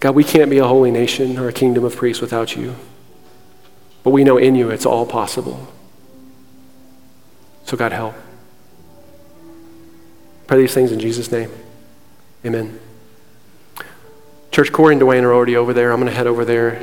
[0.00, 2.74] God, we can't be a holy nation or a kingdom of priests without you.
[4.04, 5.68] But we know in you it's all possible.
[7.66, 8.14] So, God, help.
[10.46, 11.50] Pray these things in Jesus' name.
[12.46, 12.80] Amen.
[14.58, 15.92] Church, Corey and Dwayne are already over there.
[15.92, 16.82] I'm going to head over there.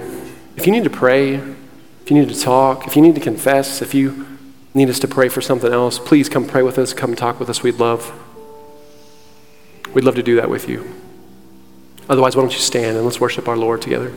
[0.56, 3.82] If you need to pray, if you need to talk, if you need to confess,
[3.82, 4.38] if you
[4.74, 7.50] need us to pray for something else, please come pray with us, come talk with
[7.50, 7.64] us.
[7.64, 8.14] We'd love,
[9.94, 10.90] we'd love to do that with you.
[12.08, 14.14] Otherwise, why don't you stand and let's worship our Lord together.